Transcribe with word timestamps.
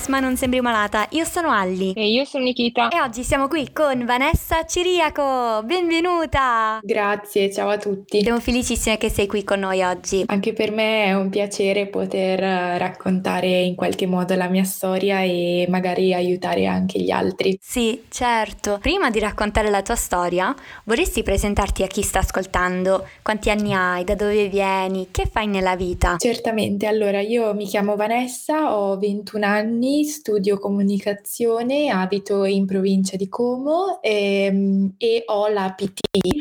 podcast 0.00 0.08
Ma 0.08 0.20
non 0.20 0.36
sembri 0.36 0.60
malata. 0.60 1.06
Io 1.10 1.24
sono 1.24 1.50
Alli. 1.50 1.92
E 1.92 2.10
io 2.10 2.24
sono 2.24 2.44
Nikita. 2.44 2.88
E 2.88 3.00
oggi 3.00 3.22
siamo 3.22 3.48
qui 3.48 3.72
con 3.72 4.04
Vanessa 4.04 4.64
Ciriaco. 4.64 5.62
Benvenuta! 5.64 6.80
Grazie, 6.82 7.52
ciao 7.52 7.68
a 7.68 7.76
tutti. 7.76 8.20
Siamo 8.22 8.40
felicissime 8.40 8.98
che 8.98 9.10
sei 9.10 9.26
qui 9.26 9.44
con 9.44 9.60
noi 9.60 9.82
oggi. 9.82 10.24
Anche 10.26 10.52
per 10.52 10.70
me 10.72 11.04
è 11.04 11.14
un 11.14 11.28
piacere 11.28 11.86
poter 11.86 12.40
raccontare 12.78 13.60
in 13.60 13.74
qualche 13.74 14.06
modo 14.06 14.34
la 14.34 14.48
mia 14.48 14.64
storia 14.64 15.22
e 15.22 15.66
magari 15.68 16.14
aiutare 16.14 16.66
anche 16.66 17.00
gli 17.00 17.10
altri. 17.10 17.58
Sì, 17.60 18.04
certo. 18.08 18.78
Prima 18.80 19.10
di 19.10 19.18
raccontare 19.18 19.70
la 19.70 19.82
tua 19.82 19.96
storia, 19.96 20.54
vorresti 20.84 21.22
presentarti 21.22 21.82
a 21.82 21.86
chi 21.86 22.02
sta 22.02 22.20
ascoltando? 22.20 23.06
Quanti 23.22 23.50
anni 23.50 23.72
hai? 23.72 24.04
Da 24.04 24.14
dove 24.14 24.48
vieni? 24.48 25.08
Che 25.10 25.26
fai 25.30 25.46
nella 25.46 25.76
vita? 25.76 26.16
Certamente, 26.18 26.86
allora 26.86 27.20
io 27.20 27.54
mi 27.54 27.66
chiamo 27.66 27.96
Vanessa, 27.96 28.76
ho 28.76 28.98
21 28.98 29.46
anni, 29.46 29.89
studio 30.04 30.58
comunicazione, 30.58 31.90
abito 31.90 32.44
in 32.44 32.66
provincia 32.66 33.16
di 33.16 33.28
Como 33.28 34.00
e, 34.00 34.44
ehm, 34.44 34.94
e 34.98 35.24
ho 35.26 35.48
la 35.48 35.74
PT, 35.76 36.38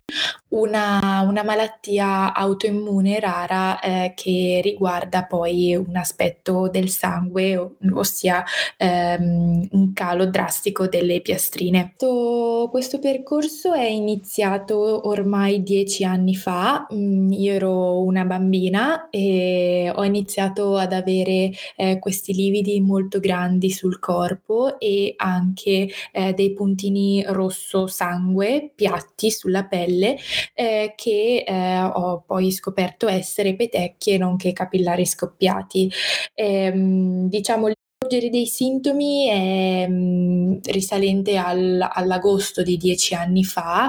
una, 0.50 1.22
una 1.28 1.44
malattia 1.44 2.34
autoimmune 2.34 3.20
rara 3.20 3.80
eh, 3.80 4.14
che 4.16 4.62
riguarda 4.64 5.26
poi 5.26 5.76
un 5.76 5.96
aspetto 5.96 6.70
del 6.70 6.90
sangue, 6.90 7.76
ossia 7.94 8.44
ehm, 8.78 9.68
un 9.72 9.94
calo 9.94 10.26
drastico 10.26 10.88
delle 10.88 11.22
piastrine. 11.22 11.94
Questo, 11.98 12.68
questo, 12.72 13.00
percorso 13.00 13.74
è 13.74 13.86
iniziato 13.86 15.08
ormai 15.08 15.64
dieci 15.64 16.04
anni 16.04 16.36
fa, 16.36 16.88
mm, 16.94 17.32
io 17.32 17.54
ero 17.54 18.02
una 18.02 18.26
bambina 18.26 19.10
e 19.10 19.92
ho 19.94 20.04
iniziato 20.04 20.78
ad 20.78 20.94
avere 20.94 21.52
eh, 21.76 22.00
questi 22.00 22.34
lividi 22.34 22.80
molto 22.82 23.20
grandi 23.20 23.39
sul 23.72 24.00
corpo 24.00 24.80
e 24.80 25.14
anche 25.18 25.90
eh, 26.12 26.34
dei 26.34 26.54
puntini 26.54 27.24
rosso 27.28 27.88
sangue 27.88 28.72
piatti 28.76 29.32
sulla 29.32 29.66
pelle 29.66 30.18
eh, 30.54 30.94
che 30.96 31.44
eh, 31.48 31.82
ho 31.82 32.24
poi 32.26 32.52
scoperto 32.52 33.08
essere 33.08 33.56
petecchie 33.56 34.18
nonché 34.18 34.54
capillari 34.54 35.06
scoppiati. 35.06 35.90
Ehm, 36.34 37.28
diciamo 37.30 37.68
sorgere 38.10 38.32
dei 38.32 38.48
sintomi 38.48 39.28
è 39.28 39.88
mh, 39.88 40.62
risalente 40.64 41.38
al, 41.38 41.88
all'agosto 41.88 42.64
di 42.64 42.76
dieci 42.76 43.14
anni 43.14 43.44
fa, 43.44 43.88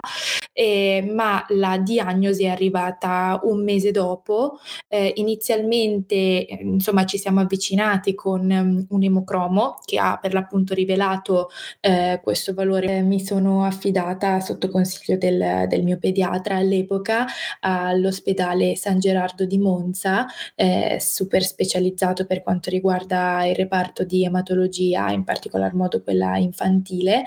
eh, 0.53 1.09
ma 1.11 1.43
la 1.49 1.79
diagnosi 1.79 2.45
è 2.45 2.49
arrivata 2.49 3.41
un 3.45 3.65
mese 3.65 3.91
dopo. 3.93 4.59
Eh, 4.89 5.15
inizialmente, 5.17 6.47
insomma, 6.61 7.07
ci 7.07 7.17
siamo 7.17 7.41
avvicinati 7.41 8.15
con 8.15 8.43
um, 8.51 8.87
un 8.91 9.03
emocromo 9.03 9.79
che 9.85 9.99
ha 9.99 10.19
per 10.21 10.35
l'appunto 10.35 10.75
rivelato 10.75 11.49
eh, 11.81 12.21
questo 12.23 12.53
valore. 12.53 13.01
Mi 13.01 13.25
sono 13.25 13.65
affidata 13.65 14.41
sotto 14.41 14.69
consiglio 14.69 15.17
del, 15.17 15.67
del, 15.67 15.83
mio 15.83 15.97
pediatra 15.99 16.57
all'epoca 16.57 17.27
all'ospedale 17.61 18.77
San 18.77 18.99
Gerardo 18.99 19.47
di 19.47 19.57
Monza, 19.59 20.27
eh, 20.55 20.99
super 21.01 21.43
specializzato 21.43 22.27
per 22.27 22.43
quanto 22.43 22.69
riguarda 22.69 23.47
il 23.47 23.55
reparto 23.55 24.05
di 24.11 24.25
ematologia, 24.25 25.13
in 25.13 25.23
particolar 25.23 25.73
modo 25.75 26.03
quella 26.03 26.37
infantile, 26.37 27.23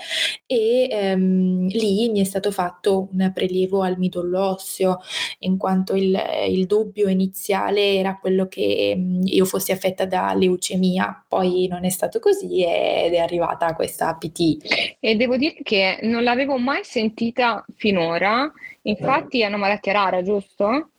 e 0.46 0.86
ehm, 0.90 1.68
lì 1.68 2.10
mi 2.10 2.20
è 2.20 2.24
stato 2.24 2.50
fatto 2.50 3.08
un 3.10 3.30
prelievo 3.34 3.82
al 3.82 3.96
midollo 3.98 4.50
osseo, 4.50 5.00
in 5.40 5.56
quanto 5.56 5.94
il, 5.94 6.14
il 6.48 6.66
dubbio 6.66 7.08
iniziale 7.08 7.94
era 7.94 8.18
quello 8.18 8.46
che 8.46 8.94
mm, 8.96 9.22
io 9.24 9.44
fossi 9.46 9.72
affetta 9.72 10.04
da 10.04 10.34
leucemia, 10.34 11.24
poi 11.26 11.66
non 11.68 11.84
è 11.84 11.90
stato 11.90 12.18
così 12.18 12.62
ed 12.62 13.14
è 13.14 13.18
arrivata 13.18 13.74
questa 13.74 14.14
PT. 14.14 14.96
E 15.00 15.16
devo 15.16 15.36
dire 15.36 15.56
che 15.62 15.98
non 16.02 16.22
l'avevo 16.22 16.58
mai 16.58 16.84
sentita 16.84 17.64
finora, 17.76 18.50
infatti 18.82 19.40
è 19.40 19.46
una 19.46 19.56
malattia 19.56 19.92
rara, 19.92 20.22
giusto? 20.22 20.90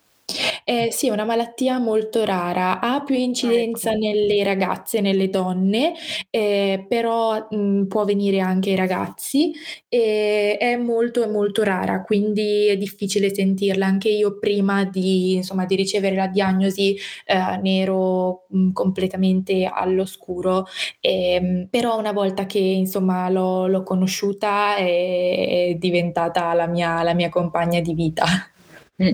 Eh, 0.68 0.88
sì, 0.90 1.06
è 1.06 1.10
una 1.12 1.24
malattia 1.24 1.78
molto 1.78 2.24
rara, 2.24 2.80
ha 2.80 3.00
più 3.04 3.14
incidenza 3.14 3.90
Ah, 3.90 3.92
ecco. 3.92 4.00
nelle 4.04 4.42
ragazze, 4.42 5.00
nelle 5.00 5.30
donne, 5.30 5.92
eh, 6.30 6.84
però 6.88 7.46
mh, 7.48 7.84
può 7.86 8.04
venire 8.04 8.40
anche 8.40 8.70
ai 8.70 8.76
ragazzi 8.76 9.52
e 9.88 10.56
è 10.58 10.74
molto, 10.76 11.22
è 11.22 11.28
molto 11.28 11.62
rara, 11.62 12.02
quindi 12.02 12.66
è 12.66 12.76
difficile 12.76 13.32
sentirla. 13.32 13.86
Anche 13.86 14.08
io 14.08 14.38
prima 14.40 14.84
di, 14.84 15.34
insomma, 15.34 15.64
di 15.66 15.76
ricevere 15.76 16.16
la 16.16 16.26
diagnosi 16.26 16.96
eh, 17.26 17.56
ne 17.62 17.78
ero 17.80 18.46
mh, 18.48 18.72
completamente 18.72 19.64
all'oscuro, 19.72 20.66
ehm, 21.00 21.68
però 21.70 21.96
una 21.98 22.10
volta 22.12 22.46
che 22.46 22.58
insomma 22.58 23.28
l'ho, 23.30 23.68
l'ho 23.68 23.82
conosciuta 23.84 24.74
è, 24.76 25.68
è 25.70 25.74
diventata 25.78 26.52
la 26.54 26.66
mia, 26.66 27.02
la 27.04 27.14
mia 27.14 27.28
compagna 27.28 27.78
di 27.80 27.94
vita. 27.94 28.24
Mm. 29.02 29.12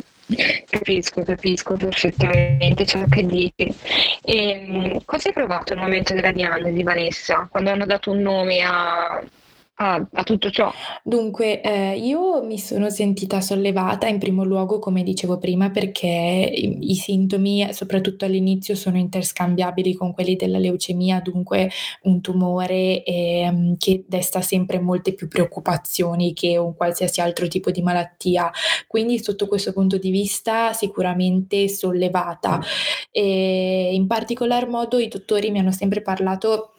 Capisco, 0.69 1.23
capisco 1.23 1.75
perfettamente 1.77 2.87
ciò 2.87 3.05
che 3.07 3.27
dici. 3.27 3.75
E, 4.25 4.37
ehm, 4.37 5.05
cosa 5.05 5.29
hai 5.29 5.35
provato 5.35 5.75
nel 5.75 5.83
momento 5.83 6.15
della 6.15 6.33
diagnosi, 6.33 6.83
Vanessa, 6.83 7.49
quando 7.51 7.71
hanno 7.71 7.87
dato 7.87 8.11
un 8.11 8.21
nome 8.21 8.61
a, 8.63 9.23
a, 9.75 10.07
a 10.13 10.23
tutto 10.23 10.51
ciò? 10.51 10.71
Dunque, 11.03 11.61
eh, 11.61 11.97
io 11.99 12.43
mi 12.45 12.59
sono 12.59 12.91
sentita 12.91 13.41
sollevata 13.41 14.07
in 14.07 14.19
primo 14.19 14.45
luogo, 14.45 14.79
come 14.79 15.03
dicevo 15.03 15.39
prima, 15.39 15.71
perché 15.71 16.07
i, 16.55 16.91
i 16.91 16.95
sintomi, 16.95 17.73
soprattutto 17.73 18.25
all'inizio, 18.25 18.75
sono 18.75 18.99
interscambiabili 18.99 19.95
con 19.95 20.13
quelli 20.13 20.37
della 20.37 20.59
leucemia, 20.59 21.21
dunque 21.21 21.71
un 22.03 22.21
tumore 22.21 23.03
eh, 23.03 23.75
che 23.79 24.05
desta 24.07 24.41
sempre 24.41 24.79
molte 24.79 25.15
più 25.15 25.27
preoccupazioni 25.27 26.33
che 26.33 26.57
un 26.59 26.77
qualsiasi 26.77 27.21
altro 27.21 27.49
tipo 27.49 27.71
di 27.71 27.83
malattia. 27.83 28.51
Quindi, 28.87 29.23
sotto 29.23 29.49
questo 29.49 29.73
punto 29.73 29.99
di 29.99 30.11
vista, 30.11 30.73
sicuramente 30.73 31.69
sollevata. 31.69 32.61
E 33.11 33.91
in 33.93 34.07
particolar 34.07 34.69
modo 34.69 34.99
i 34.99 35.09
dottori 35.09 35.51
mi 35.51 35.59
hanno 35.59 35.73
sempre 35.73 36.03
parlato 36.03 36.72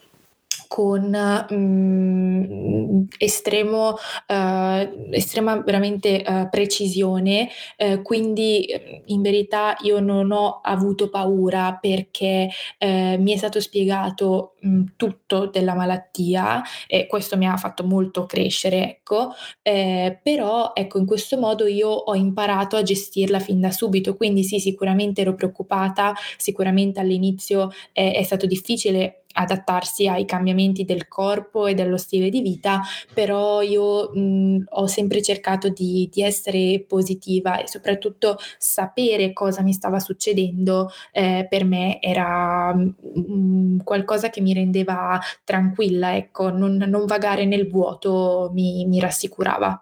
con 0.68 1.10
mh, 1.10 1.54
mm, 1.54 3.04
estremo, 3.18 3.90
uh, 4.28 5.08
estrema 5.12 5.62
veramente 5.62 6.24
uh, 6.26 6.50
precisione, 6.50 7.50
uh, 7.78 8.02
quindi 8.02 8.66
in 9.06 9.22
verità 9.22 9.76
io 9.82 10.00
non 10.00 10.32
ho 10.32 10.60
avuto 10.62 11.10
paura 11.10 11.78
perché 11.80 12.50
mi 12.84 13.34
è 13.34 13.38
stato 13.38 13.60
spiegato 13.60 14.56
mh, 14.62 14.70
mm, 14.70 14.84
tutto 14.96 15.48
della 15.48 15.74
malattia 15.74 16.62
e 16.88 17.08
questo 17.08 17.38
mi 17.38 17.48
ha 17.48 17.56
fatto 17.58 17.84
molto 17.84 18.26
crescere, 18.26 18.84
ecco, 18.84 19.34
eh, 19.62 20.20
però 20.22 20.72
ecco 20.74 20.98
in 21.00 21.06
questo 21.06 21.38
modo 21.38 21.66
io 21.66 21.90
ho 21.90 22.16
imparato 22.16 22.76
a 22.76 22.84
gestirla 22.84 23.40
fin 23.40 23.60
da 23.60 23.72
subito, 23.72 24.16
quindi 24.16 24.44
sì 24.44 24.60
sicuramente 24.60 25.22
ero 25.22 25.36
preoccupata, 25.36 26.14
sicuramente 26.38 27.00
all'inizio 27.00 27.72
è 27.92 28.22
stato 28.24 28.46
difficile 28.46 29.23
adattarsi 29.34 30.08
ai 30.08 30.26
cambiamenti 30.26 30.86
del 30.86 31.08
corpo 31.08 31.68
e 31.68 31.74
dello 31.74 31.98
stile 31.98 32.30
di 32.30 32.42
vita, 32.42 32.82
però 33.14 33.62
io 33.62 34.12
mh, 34.14 34.66
ho 34.70 34.88
sempre 34.88 35.22
cercato 35.22 35.70
di, 35.70 36.10
di, 36.12 36.22
essere 36.24 36.84
positiva 36.88 37.60
e 37.60 37.68
soprattutto 37.68 38.38
sapere 38.58 39.34
cosa 39.34 39.62
mi 39.62 39.74
stava 39.74 40.00
succedendo 40.00 40.90
eh, 41.12 41.46
per 41.50 41.66
me 41.66 42.02
era 42.02 42.74
mh, 42.74 43.84
qualcosa 43.84 44.30
che 44.30 44.42
mi 44.42 44.54
rendeva 44.54 45.20
tranquilla, 45.44 46.16
ecco, 46.16 46.50
non, 46.50 46.78
non 46.78 47.06
vagare 47.06 47.46
nel 47.46 47.70
vuoto 47.70 48.52
mi, 48.54 48.86
mi 48.86 49.00
rassicurava. 49.00 49.82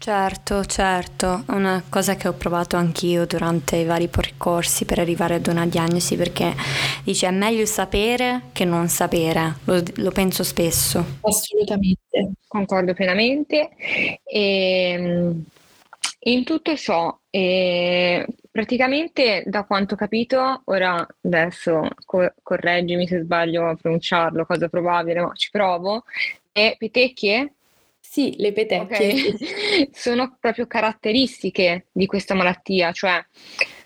Certo, 0.00 0.64
certo, 0.64 1.42
è 1.48 1.52
una 1.52 1.82
cosa 1.88 2.14
che 2.14 2.28
ho 2.28 2.32
provato 2.32 2.76
anch'io 2.76 3.26
durante 3.26 3.76
i 3.76 3.84
vari 3.84 4.06
percorsi 4.06 4.84
per 4.84 5.00
arrivare 5.00 5.34
ad 5.34 5.48
una 5.48 5.66
diagnosi 5.66 6.16
perché 6.16 6.54
dice 7.02 7.26
è 7.26 7.30
meglio 7.32 7.66
sapere 7.66 8.42
che 8.52 8.64
non 8.64 8.88
sapere, 8.88 9.56
lo, 9.64 9.82
lo 9.96 10.10
penso 10.12 10.44
spesso. 10.44 11.04
Assolutamente. 11.22 12.30
Concordo 12.46 12.94
pienamente. 12.94 13.70
E, 14.24 14.92
ehm, 14.92 15.44
in 16.20 16.44
tutto 16.44 16.76
ciò, 16.76 17.16
eh, 17.28 18.24
praticamente 18.52 19.42
da 19.46 19.64
quanto 19.64 19.94
ho 19.94 19.96
capito, 19.96 20.62
ora 20.66 21.04
adesso 21.22 21.88
co- 22.04 22.32
correggimi 22.42 23.06
se 23.08 23.22
sbaglio 23.22 23.68
a 23.68 23.74
pronunciarlo, 23.74 24.46
cosa 24.46 24.68
probabile, 24.68 25.20
ma 25.20 25.32
ci 25.34 25.50
provo, 25.50 26.04
è 26.52 26.76
Petecchie 26.78 27.54
sì, 28.10 28.34
le 28.38 28.52
petecchie. 28.52 29.32
Okay. 29.32 29.90
Sono 29.92 30.36
proprio 30.40 30.66
caratteristiche 30.66 31.86
di 31.92 32.06
questa 32.06 32.34
malattia, 32.34 32.90
cioè 32.92 33.22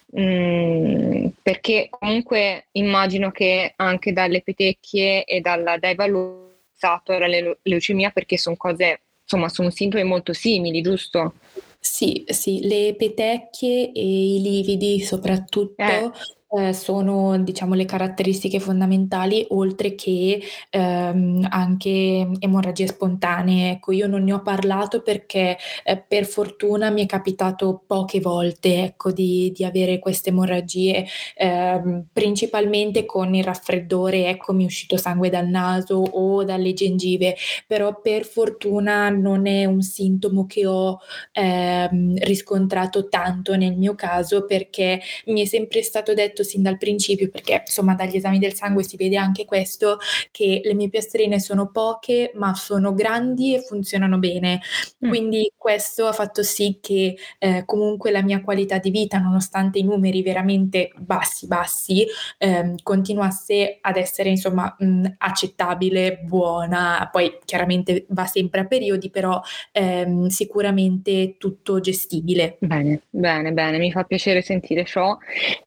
mh, 0.07 0.23
mm, 0.23 1.27
perché 1.43 1.89
comunque 1.91 2.69
immagino 2.73 3.33
che 3.33 3.73
anche 3.77 4.13
dalle 4.13 4.43
petecchie 4.43 5.25
e 5.25 5.41
dalla, 5.41 5.77
dai 5.77 5.97
valori 5.97 6.51
la 6.83 7.55
leucemia 7.63 8.11
perché 8.11 8.37
sono 8.37 8.57
cose, 8.57 9.01
insomma, 9.23 9.49
sono 9.49 9.71
sintomi 9.71 10.03
molto 10.03 10.33
simili, 10.33 10.81
giusto? 10.83 11.35
Sì, 11.79 12.25
sì, 12.27 12.67
le 12.67 12.95
petecchie 12.97 13.93
e 13.93 14.35
i 14.35 14.41
lividi 14.41 15.01
soprattutto. 15.01 15.83
Eh 15.83 16.11
eh, 16.55 16.73
sono 16.75 17.39
diciamo 17.39 17.75
le 17.75 17.85
caratteristiche 17.87 18.61
fondamentali 18.61 19.47
oltre 19.51 19.95
che 19.95 20.41
ehm, 20.71 21.47
anche 21.51 22.29
emorragie 22.39 22.87
spontanee. 22.87 23.73
Ecco, 23.73 23.93
io 23.93 24.07
non 24.07 24.23
ne 24.25 24.33
ho 24.35 24.43
parlato 24.43 25.03
perché 25.03 25.57
eh, 25.85 25.97
per 26.07 26.27
fortuna 26.27 26.91
mi 26.91 27.03
è 27.03 27.07
capitato 27.07 27.83
poche 27.87 28.21
volte 28.21 28.83
ecco, 28.85 29.13
di, 29.13 29.51
di 29.55 29.65
avere 29.65 29.99
queste 29.99 30.31
emorragie, 30.31 31.07
ehm, 31.37 32.07
principalmente 32.13 33.07
con 33.07 33.35
il 33.35 33.45
raffreddore, 33.45 34.29
ecco 34.29 34.53
mi 34.53 34.65
è 34.65 34.67
uscito 34.67 34.97
sangue 34.97 35.31
dal 35.31 35.47
naso 35.49 35.97
o 35.97 36.45
dalle 36.45 36.73
gengive, 36.75 37.35
però 37.67 38.01
per 38.01 38.25
fortuna 38.25 39.09
non 39.09 39.47
è 39.47 39.65
un 39.65 39.81
sintomo 39.83 40.47
che 40.47 40.67
ho 40.67 40.99
ehm, 41.33 42.17
riscontrato 42.25 43.09
tanto 43.09 43.57
nel 43.57 43.77
mio 43.77 43.95
caso 43.95 44.45
perché 44.45 45.01
mi 45.27 45.43
è 45.43 45.45
sempre 45.45 45.83
stato 45.83 46.15
detto 46.15 46.42
sin 46.43 46.63
dal 46.63 46.79
principio, 46.79 47.29
perché 47.29 47.63
insomma 47.67 47.95
dagli 47.95 48.17
esami 48.17 48.39
del 48.39 48.55
sangue 48.55 48.83
si 48.83 48.97
vede 48.97 49.17
anche 49.17 49.45
questo, 49.45 49.99
che 50.31 50.61
le 50.65 50.75
mie 50.75 50.89
piastrine 50.89 51.41
sono 51.41 51.71
poche 51.71 52.33
ma 52.35 52.55
sono 52.55 52.95
grandi 52.95 53.55
e 53.55 53.61
funzionano 53.61 54.19
bene. 54.19 54.61
Mm. 55.05 55.09
Quindi 55.09 55.53
questo 55.57 56.07
ha 56.07 56.13
fatto 56.13 56.43
sì 56.43 56.79
che 56.81 57.17
eh, 57.39 57.63
comunque 57.65 58.11
la 58.11 58.23
mia 58.23 58.41
qualità 58.43 58.79
di 58.79 58.91
vita, 58.91 59.19
nonostante 59.19 59.79
i 59.79 59.83
numeri 59.83 60.23
veramente 60.23 60.93
bassi, 60.97 61.47
bassi, 61.47 62.07
ehm, 62.39 62.77
continuasse 62.83 63.79
ad 63.81 63.97
essere 63.97 64.31
insomma 64.31 64.75
mh, 64.79 65.07
accettabile, 65.19 66.21
buona. 66.23 67.09
Poi 67.11 67.39
chiaramente 67.45 68.07
va 68.09 68.27
sempre 68.27 68.61
a 68.61 68.67
periodi, 68.67 69.11
però 69.11 69.41
ehm, 69.73 70.27
sicuramente 70.29 71.37
tutto 71.39 71.81
gestibile. 71.81 72.57
Bene, 72.61 73.03
bene, 73.11 73.53
bene, 73.53 73.79
mi 73.79 73.93
fa 73.93 74.05
piacere 74.05 74.43
sentire 74.43 74.85
ciò. 74.85 75.17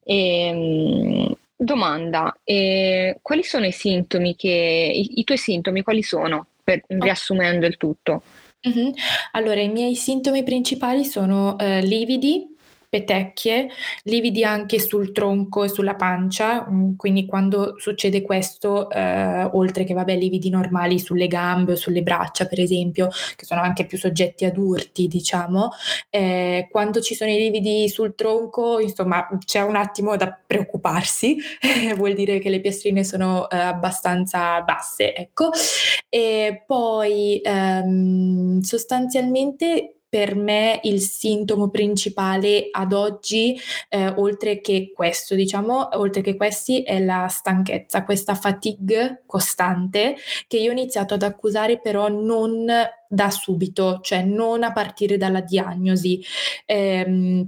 E, 0.04 0.50
ehm, 0.66 1.36
domanda, 1.56 2.38
eh, 2.44 3.18
quali 3.22 3.44
sono 3.44 3.66
i 3.66 3.72
sintomi 3.72 4.36
che, 4.36 4.50
i, 4.50 5.20
i, 5.20 5.24
tuoi 5.24 5.38
sintomi, 5.38 5.84
quali 5.84 6.04
sono, 6.04 6.48
per, 6.64 6.84
riassumendo 6.88 7.66
il 7.66 7.78
tutto? 7.78 8.24
Mm-hmm. 8.68 8.90
Allora, 9.34 9.62
i 9.62 9.70
miei 9.70 9.96
sintomi 9.96 10.44
principali 10.44 11.06
sono 11.06 11.58
eh, 11.60 11.82
lividi, 11.82 12.55
petecchie, 12.96 13.68
lividi 14.04 14.46
anche 14.46 14.80
sul 14.80 15.12
tronco 15.12 15.66
e 15.66 15.68
sulla 15.68 15.96
pancia, 15.96 16.66
mm, 16.70 16.96
quindi 16.96 17.26
quando 17.26 17.76
succede 17.78 18.22
questo, 18.22 18.90
eh, 18.90 19.44
oltre 19.52 19.84
che 19.84 19.94
vabbè, 19.94 20.16
lividi 20.16 20.50
normali 20.50 20.98
sulle 20.98 21.28
gambe 21.28 21.74
o 21.74 21.76
sulle 21.76 22.04
braccia, 22.04 22.46
per 22.46 22.62
esempio, 22.62 23.10
che 23.36 23.44
sono 23.46 23.60
anche 23.60 23.86
più 23.86 23.98
soggetti 23.98 24.46
ad 24.46 24.56
urti, 24.58 25.08
diciamo, 25.08 25.72
eh, 26.10 26.68
quando 26.72 27.02
ci 27.02 27.16
sono 27.16 27.32
i 27.32 27.38
lividi 27.38 27.90
sul 27.90 28.16
tronco, 28.16 28.80
insomma, 28.80 29.28
c'è 29.44 29.62
un 29.62 29.76
attimo 29.76 30.16
da 30.16 30.38
preoccuparsi, 30.46 31.38
vuol 31.98 32.14
dire 32.14 32.40
che 32.40 32.50
le 32.50 32.62
piastrine 32.62 33.04
sono 33.04 33.50
eh, 33.50 33.58
abbastanza 33.58 34.62
basse, 34.62 35.14
ecco. 35.14 35.50
E 36.08 36.64
poi 36.66 37.42
ehm, 37.44 38.62
sostanzialmente 38.62 39.95
per 40.16 40.34
me 40.34 40.80
il 40.84 41.02
sintomo 41.02 41.70
principale 41.70 42.70
ad 42.72 42.94
oggi, 42.94 43.60
eh, 43.90 44.08
oltre 44.16 44.62
che 44.62 44.94
questo, 44.96 45.36
diciamo, 45.36 45.90
oltre 45.98 46.22
che 46.22 46.38
questi, 46.38 46.84
è 46.84 47.04
la 47.04 47.28
stanchezza, 47.28 48.06
questa 48.06 48.34
fatigue 48.34 49.24
costante 49.26 50.16
che 50.48 50.56
io 50.56 50.70
ho 50.70 50.72
iniziato 50.72 51.16
ad 51.16 51.24
accusare 51.24 51.82
però 51.82 52.08
non 52.08 52.66
da 53.10 53.30
subito, 53.30 54.00
cioè 54.02 54.24
non 54.24 54.64
a 54.64 54.72
partire 54.72 55.18
dalla 55.18 55.42
diagnosi. 55.42 56.24
Eh, 56.66 57.46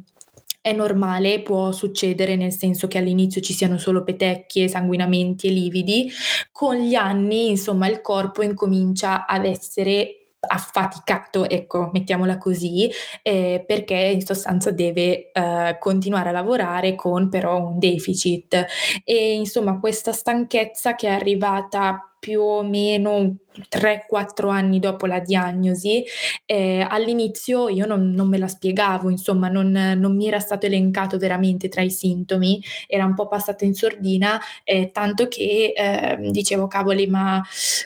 è 0.59 0.73
normale, 0.73 1.41
può 1.43 1.71
succedere 1.71 2.35
nel 2.35 2.51
senso 2.51 2.87
che 2.87 2.97
all'inizio 2.97 3.39
ci 3.39 3.53
siano 3.53 3.77
solo 3.77 4.03
petecchie, 4.03 4.67
sanguinamenti 4.67 5.47
e 5.47 5.51
lividi, 5.51 6.11
con 6.51 6.75
gli 6.75 6.95
anni 6.95 7.47
insomma 7.47 7.87
il 7.87 8.01
corpo 8.01 8.41
incomincia 8.41 9.25
ad 9.25 9.45
essere 9.45 10.26
affaticato, 10.39 11.49
ecco, 11.49 11.89
mettiamola 11.91 12.37
così, 12.37 12.89
eh, 13.21 13.63
perché 13.65 13.95
in 13.95 14.21
sostanza 14.21 14.71
deve 14.71 15.31
eh, 15.31 15.77
continuare 15.79 16.29
a 16.29 16.31
lavorare 16.31 16.95
con 16.95 17.29
però 17.29 17.57
un 17.59 17.79
deficit. 17.79 18.65
E 19.03 19.33
insomma 19.33 19.79
questa 19.79 20.11
stanchezza 20.11 20.95
che 20.95 21.07
è 21.07 21.11
arrivata 21.11 22.01
più 22.27 22.41
o 22.41 22.61
meno 22.61 23.37
3-4 23.69 24.49
anni 24.49 24.79
dopo 24.79 25.05
la 25.05 25.19
diagnosi, 25.19 26.03
eh, 26.45 26.85
all'inizio 26.87 27.69
io 27.69 27.85
non, 27.85 28.11
non, 28.11 28.27
me 28.27 28.37
la 28.37 28.47
spiegavo, 28.47 29.09
insomma, 29.09 29.47
non, 29.47 29.71
non, 29.71 30.15
mi 30.15 30.27
era 30.27 30.39
stato 30.39 30.65
elencato 30.65 31.17
veramente 31.17 31.69
tra 31.69 31.81
i 31.81 31.89
sintomi, 31.89 32.61
era 32.87 33.05
un 33.05 33.15
po' 33.15 33.27
passato 33.27 33.63
in 33.63 33.73
sordina, 33.73 34.39
eh, 34.63 34.91
tanto 34.91 35.27
che 35.27 35.73
eh, 35.75 36.17
dicevo, 36.31 36.67
cavoli, 36.67 37.07
ma 37.07 37.41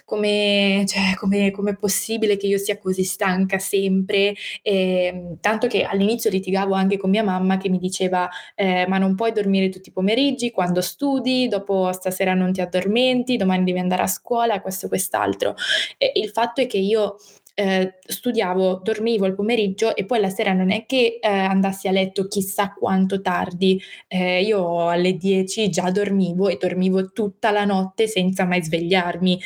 come 0.06 0.84
cioè, 0.88 1.16
è 1.16 1.76
possibile 1.78 2.38
che 2.38 2.48
io 2.48 2.58
sia 2.58 2.78
così 2.78 3.04
stanca 3.04 3.60
sempre? 3.60 4.34
tanto 5.40 5.68
che 5.68 5.84
all'inizio 5.84 6.30
litigavo 6.30 6.74
anche 6.74 6.98
con 6.98 7.10
mia 7.10 7.24
mamma 7.24 7.58
che 7.58 7.70
mi 7.70 7.78
diceva, 7.78 8.30
eh, 8.56 8.86
ma 8.88 8.98
non 8.98 9.16
puoi 9.16 9.32
dormire 9.32 9.70
tutti 9.70 9.90
i 9.90 9.92
pomeriggi 9.92 10.52
quando 10.52 10.82
studi, 10.82 11.48
dopo 11.48 11.92
stasera 11.92 12.34
non 12.34 12.52
ti 12.52 12.62
addormenti, 12.62 13.38
domani 13.38 13.64
devi 13.64 13.80
andare 13.80 14.04
a 14.04 14.08
scuola, 14.08 14.31
questo 14.62 14.86
e 14.86 14.90
quest'altro. 14.90 15.56
E 15.98 16.12
il 16.16 16.30
fatto 16.30 16.62
è 16.62 16.68
che 16.68 16.78
io 16.78 17.18
eh, 17.54 18.00
studiavo, 18.06 18.82
dormivo 18.84 19.26
il 19.26 19.36
pomeriggio 19.36 19.96
e 19.96 20.06
poi 20.06 20.20
la 20.20 20.30
sera 20.30 20.54
non 20.54 20.72
è 20.72 20.86
che 20.86 21.20
eh, 21.22 21.28
andassi 21.28 21.88
a 21.88 21.92
letto 21.92 22.28
chissà 22.28 22.74
quanto 22.74 23.22
tardi, 23.22 23.80
eh, 24.08 24.42
io 24.42 24.90
alle 24.90 25.16
10 25.16 25.70
già 25.70 25.92
dormivo 25.92 26.48
e 26.48 26.58
dormivo 26.60 27.12
tutta 27.12 27.52
la 27.52 27.66
notte 27.66 28.08
senza 28.08 28.46
mai 28.46 28.64
svegliarmi. 28.64 29.40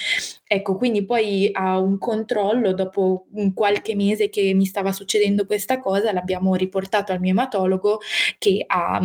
Ecco, 0.47 0.75
quindi 0.77 1.03
poi 1.05 1.49
a 1.51 1.79
un 1.79 1.97
controllo, 1.97 2.73
dopo 2.73 3.25
un 3.33 3.53
qualche 3.53 3.95
mese 3.95 4.29
che 4.29 4.53
mi 4.53 4.65
stava 4.65 4.91
succedendo 4.91 5.45
questa 5.45 5.79
cosa, 5.79 6.13
l'abbiamo 6.13 6.55
riportato 6.55 7.11
al 7.11 7.19
mio 7.19 7.31
ematologo 7.31 7.99
che 8.37 8.63
ha 8.67 9.01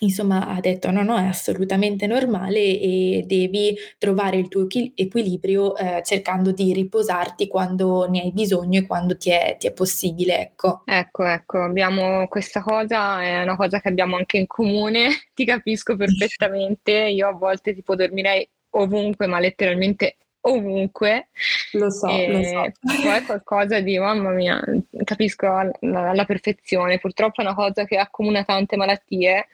insomma 0.00 0.48
ha 0.48 0.60
detto 0.60 0.90
no, 0.90 1.02
no, 1.02 1.16
è 1.16 1.24
assolutamente 1.24 2.06
normale 2.06 2.58
e 2.58 3.24
devi 3.26 3.76
trovare 3.98 4.36
il 4.36 4.48
tuo 4.48 4.66
equilibrio 4.94 5.76
eh, 5.76 6.02
cercando 6.04 6.52
di 6.52 6.72
riposarti 6.72 7.48
quando 7.48 8.08
ne 8.08 8.22
hai 8.22 8.32
bisogno 8.32 8.80
e 8.80 8.86
quando 8.86 9.16
ti 9.16 9.30
è, 9.30 9.56
ti 9.58 9.66
è, 9.66 9.72
possibile, 9.72 10.40
ecco. 10.40 10.82
Ecco, 10.84 11.24
ecco, 11.24 11.62
abbiamo 11.62 12.26
questa 12.28 12.62
cosa, 12.62 13.22
è 13.22 13.42
una 13.42 13.56
cosa 13.56 13.80
che 13.80 13.88
abbiamo 13.88 14.16
anche 14.16 14.38
in 14.38 14.46
comune, 14.46 15.08
ti 15.34 15.44
capisco 15.44 15.96
perfettamente, 15.96 16.92
io 16.92 17.28
a 17.28 17.32
volte 17.32 17.74
tipo 17.74 17.94
dormirei 17.94 18.48
ovunque, 18.70 19.26
ma 19.26 19.38
letteralmente 19.40 20.16
ovunque. 20.42 21.28
Lo 21.72 21.90
so, 21.90 22.06
lo 22.06 22.42
so. 22.42 22.72
Poi 22.80 23.16
è 23.16 23.22
qualcosa 23.24 23.80
di, 23.80 23.98
mamma 23.98 24.30
mia, 24.30 24.62
capisco 25.04 25.46
alla, 25.46 25.72
alla, 26.10 26.24
perfezione. 26.24 26.98
Purtroppo 26.98 27.40
è 27.40 27.44
una 27.44 27.54
cosa 27.54 27.84
che 27.84 27.96
accomuna 27.96 28.44
tante 28.44 28.76
malattie. 28.76 29.46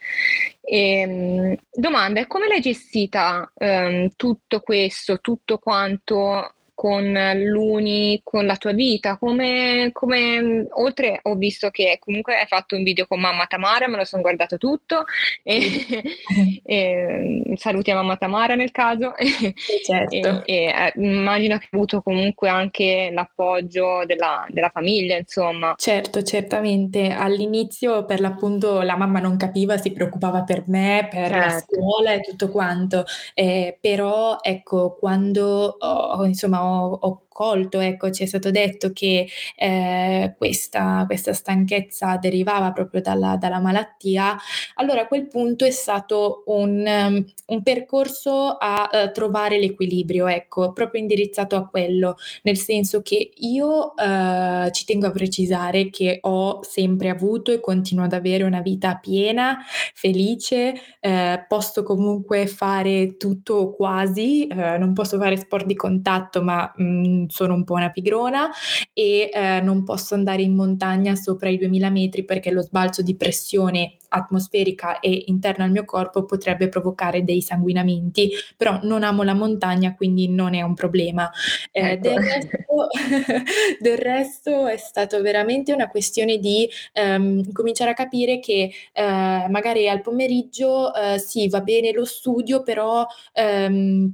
E, 0.60 0.98
ehm, 1.00 1.56
domanda, 1.72 2.26
come 2.26 2.48
l'hai 2.48 2.60
gestita 2.60 3.50
um, 3.54 4.08
tutto 4.16 4.60
questo, 4.60 5.20
tutto 5.20 5.58
quanto 5.58 6.54
con 6.84 7.18
l'Uni, 7.36 8.20
con 8.22 8.44
la 8.44 8.56
tua 8.56 8.72
vita, 8.72 9.16
come, 9.16 9.88
come, 9.94 10.66
oltre 10.72 11.18
ho 11.22 11.34
visto 11.34 11.70
che 11.70 11.96
comunque 11.98 12.38
hai 12.38 12.46
fatto 12.46 12.76
un 12.76 12.82
video 12.82 13.06
con 13.06 13.20
mamma 13.20 13.46
Tamara, 13.46 13.88
me 13.88 13.96
lo 13.96 14.04
sono 14.04 14.20
guardato 14.20 14.58
tutto 14.58 15.06
e, 15.42 15.86
e 16.62 17.54
saluti 17.56 17.90
a 17.90 17.94
mamma 17.94 18.18
Tamara 18.18 18.54
nel 18.54 18.70
caso 18.70 19.14
certo. 19.82 20.44
e, 20.44 20.44
e 20.44 20.64
eh, 20.66 20.92
immagino 20.96 21.56
che 21.56 21.68
hai 21.70 21.78
avuto 21.78 22.02
comunque 22.02 22.50
anche 22.50 23.08
l'appoggio 23.10 24.02
della, 24.04 24.44
della, 24.50 24.68
famiglia 24.68 25.16
insomma. 25.16 25.74
Certo, 25.78 26.22
certamente 26.22 27.12
all'inizio 27.12 28.04
per 28.04 28.20
l'appunto 28.20 28.82
la 28.82 28.96
mamma 28.96 29.20
non 29.20 29.38
capiva, 29.38 29.78
si 29.78 29.90
preoccupava 29.90 30.42
per 30.42 30.64
me, 30.66 31.08
per 31.10 31.30
certo. 31.30 31.36
la 31.38 31.50
scuola 31.60 32.12
e 32.12 32.20
tutto 32.20 32.50
quanto, 32.50 33.06
eh, 33.32 33.78
però 33.80 34.36
ecco 34.42 34.98
quando 35.00 35.78
ho, 35.78 36.24
insomma 36.26 36.62
ho, 36.62 36.72
ho 36.74 37.23
colto, 37.34 37.80
ecco, 37.80 38.12
ci 38.12 38.22
è 38.22 38.26
stato 38.26 38.52
detto 38.52 38.92
che 38.92 39.28
eh, 39.56 40.34
questa, 40.38 41.02
questa, 41.06 41.32
stanchezza 41.32 42.16
derivava 42.16 42.70
proprio 42.70 43.00
dalla, 43.00 43.36
dalla, 43.36 43.58
malattia, 43.58 44.36
allora 44.74 45.02
a 45.02 45.06
quel 45.08 45.26
punto 45.26 45.64
è 45.64 45.72
stato 45.72 46.44
un, 46.46 46.84
um, 46.86 47.24
un 47.46 47.62
percorso 47.64 48.56
a 48.56 48.88
uh, 48.90 49.10
trovare 49.10 49.58
l'equilibrio, 49.58 50.28
ecco, 50.28 50.72
proprio 50.72 51.00
indirizzato 51.00 51.56
a 51.56 51.66
quello, 51.66 52.16
nel 52.42 52.56
senso 52.56 53.02
che 53.02 53.32
io 53.34 53.94
uh, 53.96 54.70
ci 54.70 54.84
tengo 54.84 55.08
a 55.08 55.10
precisare 55.10 55.90
che 55.90 56.18
ho 56.20 56.62
sempre 56.62 57.08
avuto 57.08 57.50
e 57.50 57.58
continuo 57.58 58.04
ad 58.04 58.12
avere 58.12 58.44
una 58.44 58.60
vita 58.60 58.94
piena, 58.96 59.58
felice, 59.92 60.74
eh, 61.00 61.44
posso 61.48 61.82
comunque 61.82 62.46
fare 62.46 63.16
tutto 63.16 63.72
quasi, 63.74 64.46
eh, 64.46 64.78
non 64.78 64.92
posso 64.92 65.18
fare 65.18 65.36
sport 65.36 65.66
di 65.66 65.74
contatto, 65.74 66.42
ma 66.42 66.72
mh, 66.76 66.84
mm, 66.84 67.23
sono 67.28 67.54
un 67.54 67.64
po' 67.64 67.74
una 67.74 67.90
pigrona 67.90 68.50
e 68.92 69.30
eh, 69.32 69.60
non 69.60 69.84
posso 69.84 70.14
andare 70.14 70.42
in 70.42 70.54
montagna 70.54 71.14
sopra 71.14 71.48
i 71.48 71.58
2000 71.58 71.90
metri 71.90 72.24
perché 72.24 72.50
lo 72.50 72.62
sbalzo 72.62 73.02
di 73.02 73.16
pressione 73.16 73.96
atmosferica 74.14 75.00
e 75.00 75.24
interna 75.26 75.64
al 75.64 75.70
mio 75.70 75.84
corpo 75.84 76.24
potrebbe 76.24 76.68
provocare 76.68 77.24
dei 77.24 77.42
sanguinamenti, 77.42 78.30
però 78.56 78.78
non 78.82 79.02
amo 79.02 79.22
la 79.22 79.34
montagna, 79.34 79.94
quindi 79.94 80.28
non 80.28 80.54
è 80.54 80.62
un 80.62 80.74
problema. 80.74 81.30
Eh, 81.72 81.92
ecco. 81.92 82.08
del, 82.08 82.18
resto, 82.18 82.88
del, 83.80 83.98
resto, 83.98 84.66
è 84.66 84.76
stato 84.76 85.20
veramente 85.20 85.72
una 85.72 85.88
questione 85.88 86.38
di 86.38 86.68
ehm, 86.92 87.52
cominciare 87.52 87.90
a 87.90 87.94
capire 87.94 88.38
che 88.38 88.70
eh, 88.92 89.46
magari 89.48 89.88
al 89.88 90.00
pomeriggio 90.00 90.94
eh, 90.94 91.18
sì, 91.18 91.48
va 91.48 91.60
bene 91.60 91.92
lo 91.92 92.04
studio, 92.04 92.62
però 92.62 93.06
ehm, 93.32 94.12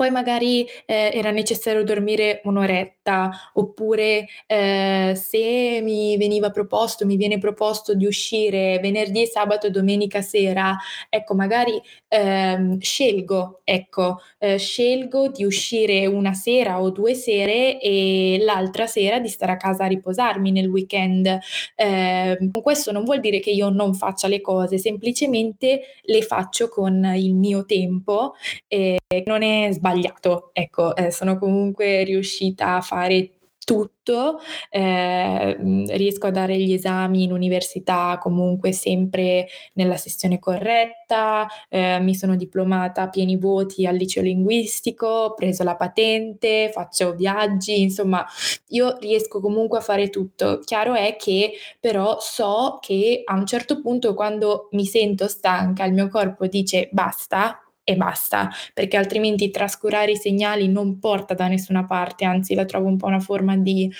poi 0.00 0.10
magari 0.10 0.66
eh, 0.86 1.10
era 1.12 1.30
necessario 1.30 1.84
dormire 1.84 2.40
un'oretta, 2.44 3.50
oppure 3.52 4.26
eh, 4.46 5.12
se 5.14 5.80
mi 5.82 6.16
veniva 6.16 6.48
proposto, 6.48 7.04
mi 7.04 7.16
viene 7.16 7.36
proposto 7.36 7.92
di 7.92 8.06
uscire 8.06 8.78
venerdì, 8.80 9.26
sabato 9.26 9.66
e 9.66 9.70
domenica 9.70 10.22
sera, 10.22 10.74
ecco, 11.10 11.34
magari 11.34 11.78
ehm, 12.08 12.78
scelgo, 12.78 13.60
ecco, 13.62 14.22
eh, 14.38 14.56
scelgo 14.56 15.28
di 15.28 15.44
uscire 15.44 16.06
una 16.06 16.32
sera 16.32 16.80
o 16.80 16.88
due 16.88 17.12
sere 17.12 17.78
e 17.78 18.38
l'altra 18.40 18.86
sera 18.86 19.18
di 19.18 19.28
stare 19.28 19.52
a 19.52 19.58
casa 19.58 19.84
a 19.84 19.88
riposarmi 19.88 20.50
nel 20.50 20.68
weekend. 20.68 21.38
Eh, 21.74 22.38
questo 22.62 22.90
non 22.90 23.04
vuol 23.04 23.20
dire 23.20 23.38
che 23.38 23.50
io 23.50 23.68
non 23.68 23.92
faccia 23.92 24.28
le 24.28 24.40
cose, 24.40 24.78
semplicemente 24.78 25.82
le 26.04 26.22
faccio 26.22 26.70
con 26.70 27.04
il 27.16 27.34
mio 27.34 27.66
tempo 27.66 28.32
e 28.66 28.96
non 29.26 29.42
è 29.42 29.68
sbagliato 29.72 29.88
sbagliato. 29.90 30.50
Ecco, 30.52 30.94
eh, 30.96 31.10
sono 31.10 31.38
comunque 31.38 32.04
riuscita 32.04 32.76
a 32.76 32.80
fare 32.80 33.32
tutto, 33.62 34.38
eh, 34.68 35.56
riesco 35.94 36.26
a 36.26 36.30
dare 36.32 36.56
gli 36.58 36.72
esami 36.72 37.22
in 37.22 37.30
università 37.32 38.18
comunque 38.20 38.72
sempre 38.72 39.46
nella 39.74 39.96
sessione 39.96 40.40
corretta, 40.40 41.46
eh, 41.68 42.00
mi 42.00 42.16
sono 42.16 42.34
diplomata 42.34 43.02
a 43.02 43.08
pieni 43.08 43.36
voti 43.36 43.86
al 43.86 43.94
liceo 43.94 44.24
linguistico, 44.24 45.06
ho 45.06 45.34
preso 45.34 45.62
la 45.62 45.76
patente, 45.76 46.70
faccio 46.72 47.14
viaggi, 47.14 47.80
insomma 47.80 48.26
io 48.68 48.96
riesco 48.98 49.40
comunque 49.40 49.78
a 49.78 49.82
fare 49.82 50.08
tutto. 50.10 50.58
Chiaro 50.64 50.94
è 50.94 51.14
che 51.16 51.52
però 51.78 52.18
so 52.18 52.78
che 52.80 53.22
a 53.24 53.34
un 53.34 53.46
certo 53.46 53.80
punto 53.80 54.14
quando 54.14 54.68
mi 54.72 54.84
sento 54.84 55.28
stanca 55.28 55.84
il 55.84 55.92
mio 55.92 56.08
corpo 56.08 56.46
dice 56.46 56.88
basta, 56.90 57.60
e 57.84 57.96
basta, 57.96 58.50
perché 58.74 58.96
altrimenti 58.96 59.50
trascurare 59.50 60.12
i 60.12 60.16
segnali 60.16 60.68
non 60.68 60.98
porta 60.98 61.34
da 61.34 61.48
nessuna 61.48 61.86
parte, 61.86 62.24
anzi 62.24 62.54
la 62.54 62.64
trovo 62.64 62.86
un 62.88 62.96
po' 62.96 63.06
una 63.06 63.20
forma 63.20 63.56
di, 63.56 63.90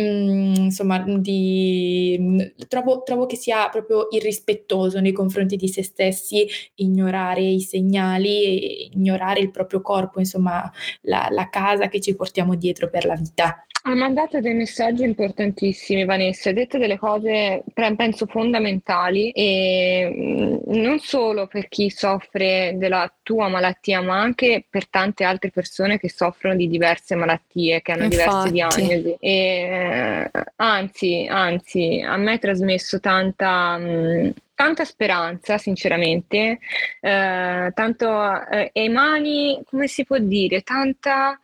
mm, 0.00 0.54
insomma, 0.56 0.98
di, 1.06 2.16
mm, 2.18 2.38
trovo, 2.68 3.02
trovo 3.02 3.26
che 3.26 3.36
sia 3.36 3.68
proprio 3.68 4.08
irrispettoso 4.10 5.00
nei 5.00 5.12
confronti 5.12 5.56
di 5.56 5.68
se 5.68 5.82
stessi 5.82 6.46
ignorare 6.76 7.42
i 7.42 7.60
segnali 7.60 8.86
ignorare 8.94 9.40
il 9.40 9.50
proprio 9.50 9.80
corpo, 9.80 10.18
insomma, 10.20 10.70
la, 11.02 11.28
la 11.30 11.48
casa 11.48 11.88
che 11.88 12.00
ci 12.00 12.14
portiamo 12.14 12.54
dietro 12.56 12.88
per 12.90 13.04
la 13.04 13.14
vita. 13.16 13.65
Ha 13.88 13.94
mandato 13.94 14.40
dei 14.40 14.52
messaggi 14.52 15.04
importantissimi, 15.04 16.04
Vanessa, 16.04 16.50
ha 16.50 16.52
detto 16.52 16.76
delle 16.76 16.98
cose 16.98 17.62
penso 17.72 18.26
fondamentali 18.26 19.30
e 19.30 20.12
mm, 20.12 20.74
non 20.82 20.98
solo 20.98 21.46
per 21.46 21.68
chi 21.68 21.88
soffre 21.88 22.74
della 22.78 23.08
tua 23.22 23.46
malattia, 23.46 24.02
ma 24.02 24.20
anche 24.20 24.66
per 24.68 24.88
tante 24.88 25.22
altre 25.22 25.52
persone 25.52 26.00
che 26.00 26.10
soffrono 26.10 26.56
di 26.56 26.66
diverse 26.66 27.14
malattie, 27.14 27.80
che 27.80 27.92
hanno 27.92 28.06
Infatti. 28.06 28.50
diverse 28.50 28.80
diagnosi. 28.80 29.16
E, 29.20 29.30
eh, 29.30 30.30
anzi, 30.56 31.26
anzi, 31.30 32.04
a 32.04 32.16
me 32.16 32.32
ha 32.32 32.38
trasmesso 32.38 32.98
tanta 32.98 33.78
mh, 33.78 33.84
mm, 33.84 34.28
tanta 34.56 34.84
speranza, 34.84 35.58
sinceramente, 35.58 36.58
eh, 37.00 37.70
tanto 37.74 38.48
eh, 38.50 38.70
e 38.72 38.88
mani, 38.88 39.62
come 39.66 39.86
si 39.86 40.04
può 40.04 40.18
dire, 40.18 40.62
tanta 40.62 41.38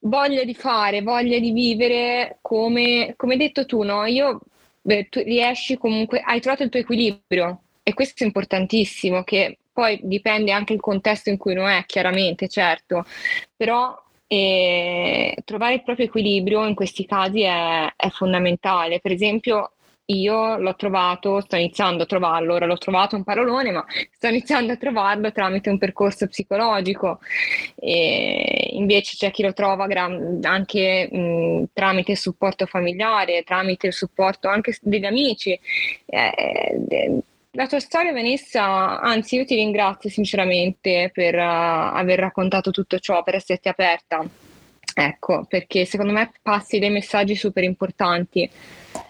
voglia 0.00 0.44
di 0.44 0.54
fare, 0.54 1.00
voglia 1.00 1.38
di 1.38 1.52
vivere, 1.52 2.38
come, 2.42 3.14
come 3.16 3.34
hai 3.34 3.38
detto 3.38 3.64
tu, 3.64 3.82
no? 3.82 4.04
Io, 4.04 4.40
beh, 4.82 5.08
tu 5.08 5.20
riesci 5.22 5.78
comunque, 5.78 6.20
hai 6.20 6.40
trovato 6.40 6.64
il 6.64 6.70
tuo 6.70 6.80
equilibrio 6.80 7.62
e 7.82 7.94
questo 7.94 8.24
è 8.24 8.26
importantissimo, 8.26 9.22
che 9.22 9.58
poi 9.72 10.00
dipende 10.02 10.52
anche 10.52 10.72
il 10.72 10.80
contesto 10.80 11.30
in 11.30 11.36
cui 11.36 11.52
uno 11.54 11.68
è, 11.68 11.84
chiaramente, 11.86 12.48
certo, 12.48 13.04
però 13.56 13.96
eh, 14.26 15.36
trovare 15.44 15.74
il 15.74 15.82
proprio 15.84 16.06
equilibrio 16.06 16.66
in 16.66 16.74
questi 16.74 17.06
casi 17.06 17.42
è, 17.42 17.92
è 17.94 18.08
fondamentale. 18.08 19.00
Per 19.00 19.12
esempio, 19.12 19.74
io 20.06 20.56
l'ho 20.58 20.74
trovato, 20.76 21.40
sto 21.40 21.56
iniziando 21.56 22.02
a 22.02 22.06
trovarlo, 22.06 22.54
ora 22.54 22.66
l'ho 22.66 22.76
trovato 22.76 23.16
un 23.16 23.24
parolone, 23.24 23.70
ma 23.70 23.84
sto 24.12 24.28
iniziando 24.28 24.72
a 24.72 24.76
trovarlo 24.76 25.32
tramite 25.32 25.70
un 25.70 25.78
percorso 25.78 26.26
psicologico. 26.26 27.20
E 27.76 28.70
invece 28.72 29.16
c'è 29.16 29.30
chi 29.30 29.42
lo 29.42 29.52
trova 29.52 29.86
gra- 29.86 30.04
anche 30.42 31.08
mh, 31.10 31.64
tramite 31.72 32.12
il 32.12 32.18
supporto 32.18 32.66
familiare, 32.66 33.42
tramite 33.44 33.86
il 33.86 33.92
supporto 33.92 34.48
anche 34.48 34.76
degli 34.82 35.06
amici. 35.06 35.58
Eh, 36.06 37.22
la 37.56 37.68
tua 37.68 37.78
storia, 37.78 38.12
Vanessa, 38.12 39.00
anzi, 39.00 39.36
io 39.36 39.44
ti 39.44 39.54
ringrazio 39.54 40.10
sinceramente 40.10 41.10
per 41.14 41.36
uh, 41.36 41.94
aver 41.94 42.18
raccontato 42.18 42.72
tutto 42.72 42.98
ciò, 42.98 43.22
per 43.22 43.36
esserti 43.36 43.68
aperta. 43.68 44.26
Ecco, 44.94 45.44
perché 45.48 45.84
secondo 45.84 46.12
me 46.12 46.30
passi 46.40 46.78
dei 46.78 46.90
messaggi 46.90 47.34
super 47.34 47.64
importanti. 47.64 48.48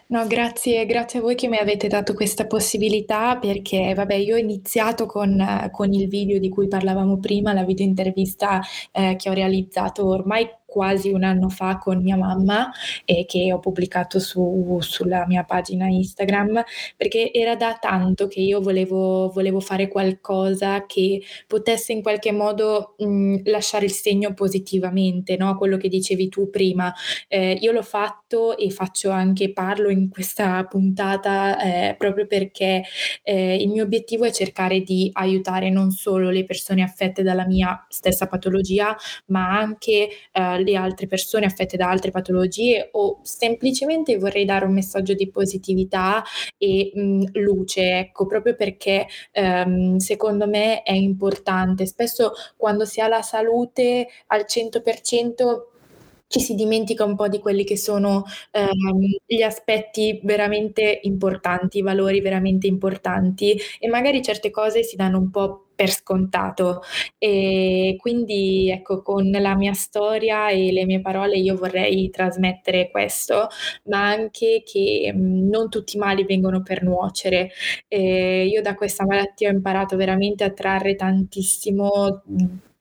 No, 0.07 0.27
grazie, 0.27 0.87
grazie 0.87 1.19
a 1.19 1.23
voi 1.23 1.35
che 1.35 1.49
mi 1.49 1.59
avete 1.59 1.89
dato 1.89 2.15
questa 2.15 2.47
possibilità 2.47 3.37
perché, 3.37 3.93
vabbè, 3.95 4.15
io 4.15 4.37
ho 4.37 4.39
iniziato 4.39 5.07
con, 5.07 5.69
con 5.73 5.93
il 5.93 6.09
video 6.09 6.39
di 6.39 6.49
cui 6.49 6.69
parlavamo 6.69 7.19
prima, 7.19 7.53
la 7.53 7.65
video 7.65 7.87
intervista 7.87 8.63
eh, 8.93 9.17
che 9.17 9.29
ho 9.29 9.33
realizzato 9.33 10.07
ormai 10.07 10.49
quasi 10.75 11.13
un 11.13 11.23
anno 11.23 11.49
fa 11.49 11.79
con 11.79 12.03
mia 12.03 12.17
mamma 12.17 12.73
e 13.05 13.25
che 13.27 13.53
ho 13.53 13.61
pubblicato 13.61 14.19
su, 14.19 14.77
sulla 14.81 15.25
mia 15.29 15.45
pagina 15.45 15.87
Instagram 15.87 16.65
perché 16.97 17.31
era 17.33 17.55
da 17.55 17.79
tanto 17.81 18.27
che 18.27 18.41
io 18.41 18.61
volevo, 18.61 19.31
volevo 19.33 19.61
fare 19.61 19.87
qualcosa 19.87 20.85
che 20.85 21.23
potesse 21.47 21.93
in 21.93 22.03
qualche 22.03 22.33
modo 22.33 22.97
mh, 22.99 23.43
lasciare 23.45 23.85
il 23.85 23.93
segno 23.93 24.35
positivamente, 24.35 25.37
no? 25.37 25.57
quello 25.57 25.77
che 25.77 25.87
dicevi 25.87 26.29
tu 26.29 26.51
prima. 26.51 26.93
Eh, 27.29 27.53
io 27.61 27.71
l'ho 27.71 27.83
fatto 27.83 28.59
e 28.59 28.71
faccio 28.71 29.11
anche, 29.11 29.53
parlo 29.53 29.91
in 29.91 30.09
questa 30.09 30.65
puntata 30.65 31.57
eh, 31.61 31.95
proprio 31.97 32.27
perché 32.27 32.83
eh, 33.23 33.55
il 33.57 33.69
mio 33.69 33.85
obiettivo 33.85 34.25
è 34.25 34.33
cercare 34.33 34.81
di 34.81 35.09
aiutare 35.13 35.71
non 35.71 35.93
solo 35.93 36.31
le 36.31 36.45
persone 36.45 36.83
affette 36.83 37.23
dalla 37.23 37.47
mia 37.47 37.87
stessa 37.89 38.27
patologia, 38.27 38.97
ma 39.27 39.57
anche 39.59 40.09
eh, 40.33 40.63
le 40.65 40.77
altre 40.77 41.07
persone 41.07 41.47
affette 41.47 41.77
da 41.77 41.89
altre 41.89 42.11
patologie 42.11 42.89
o 42.93 43.21
semplicemente 43.23 44.17
vorrei 44.19 44.45
dare 44.45 44.65
un 44.65 44.73
messaggio 44.73 45.15
di 45.15 45.31
positività 45.31 46.23
e 46.59 46.91
mh, 46.95 47.39
luce, 47.41 47.99
ecco, 47.99 48.27
proprio 48.27 48.55
perché 48.57 49.07
ehm, 49.33 49.97
secondo 49.99 50.47
me 50.49 50.83
è 50.83 50.93
importante. 50.93 51.87
Spesso 51.87 52.33
quando 52.57 52.85
si 52.85 53.01
ha 53.01 53.09
la 53.09 53.23
salute 53.23 54.09
al 54.29 54.45
100% 54.47 55.74
ci 56.35 56.41
si 56.41 56.55
dimentica 56.55 57.05
un 57.05 57.15
po' 57.15 57.29
di 57.29 57.39
quelli 57.39 57.63
che 57.65 57.77
sono 57.77 58.25
ehm, 58.51 58.69
gli 59.25 59.43
aspetti 59.43 60.19
veramente 60.25 60.99
importanti, 61.03 61.79
i 61.79 61.83
valori 61.83 62.21
veramente 62.21 62.67
importanti 62.67 63.57
e 63.79 63.87
magari 63.89 64.21
certe 64.21 64.51
cose 64.51 64.83
si 64.83 64.97
danno 64.97 65.19
un 65.19 65.31
po' 65.31 65.67
per 65.77 65.91
scontato. 65.91 66.83
E 67.19 67.95
quindi 67.99 68.69
ecco 68.71 69.03
con 69.03 69.31
la 69.31 69.55
mia 69.55 69.75
storia 69.75 70.49
e 70.51 70.73
le 70.73 70.85
mie 70.87 71.01
parole 71.01 71.37
io 71.37 71.55
vorrei 71.57 72.11
trasmettere 72.11 72.91
questo 72.91 73.49
ma 73.85 74.09
anche 74.09 74.63
che 74.65 75.13
mh, 75.15 75.49
non 75.49 75.69
tutti 75.71 75.97
i 75.97 75.99
mali 76.01 76.25
vengono 76.25 76.63
per 76.63 76.83
nuocere. 76.83 77.51
E 77.87 78.47
io 78.47 78.61
da 78.61 78.75
questa 78.75 79.05
malattia 79.07 79.51
ho 79.51 79.53
imparato 79.53 79.97
veramente 79.97 80.43
a 80.45 80.51
trarre 80.51 80.97
tantissimo 80.97 82.23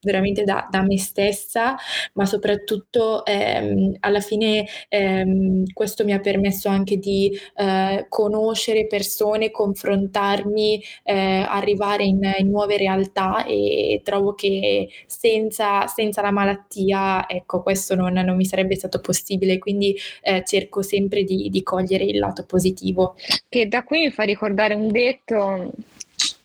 veramente 0.03 0.43
da, 0.43 0.67
da 0.69 0.81
me 0.81 0.97
stessa, 0.97 1.75
ma 2.13 2.25
soprattutto 2.25 3.25
ehm, 3.25 3.97
alla 3.99 4.19
fine 4.19 4.65
ehm, 4.89 5.63
questo 5.73 6.03
mi 6.03 6.13
ha 6.13 6.19
permesso 6.19 6.69
anche 6.69 6.97
di 6.97 7.37
eh, 7.55 8.05
conoscere 8.09 8.87
persone, 8.87 9.51
confrontarmi, 9.51 10.83
eh, 11.03 11.45
arrivare 11.47 12.03
in, 12.03 12.19
in, 12.37 12.49
nuove 12.49 12.77
realtà 12.77 13.45
e 13.45 14.01
trovo 14.03 14.33
che 14.33 14.89
senza, 15.07 15.87
senza 15.87 16.21
la 16.21 16.31
malattia, 16.31 17.27
ecco, 17.27 17.61
questo 17.63 17.95
non, 17.95 18.13
non, 18.13 18.35
mi 18.35 18.45
sarebbe 18.45 18.75
stato 18.75 18.99
possibile, 18.99 19.57
quindi 19.57 19.95
eh, 20.21 20.43
cerco 20.45 20.81
sempre 20.81 21.23
di, 21.23 21.49
di 21.49 21.63
cogliere 21.63 22.03
il 22.03 22.19
lato 22.19 22.45
positivo. 22.45 23.15
Che 23.49 23.67
da 23.67 23.83
qui 23.83 23.99
mi 23.99 24.11
fa 24.11 24.23
ricordare 24.23 24.73
un 24.73 24.91
detto 24.91 25.71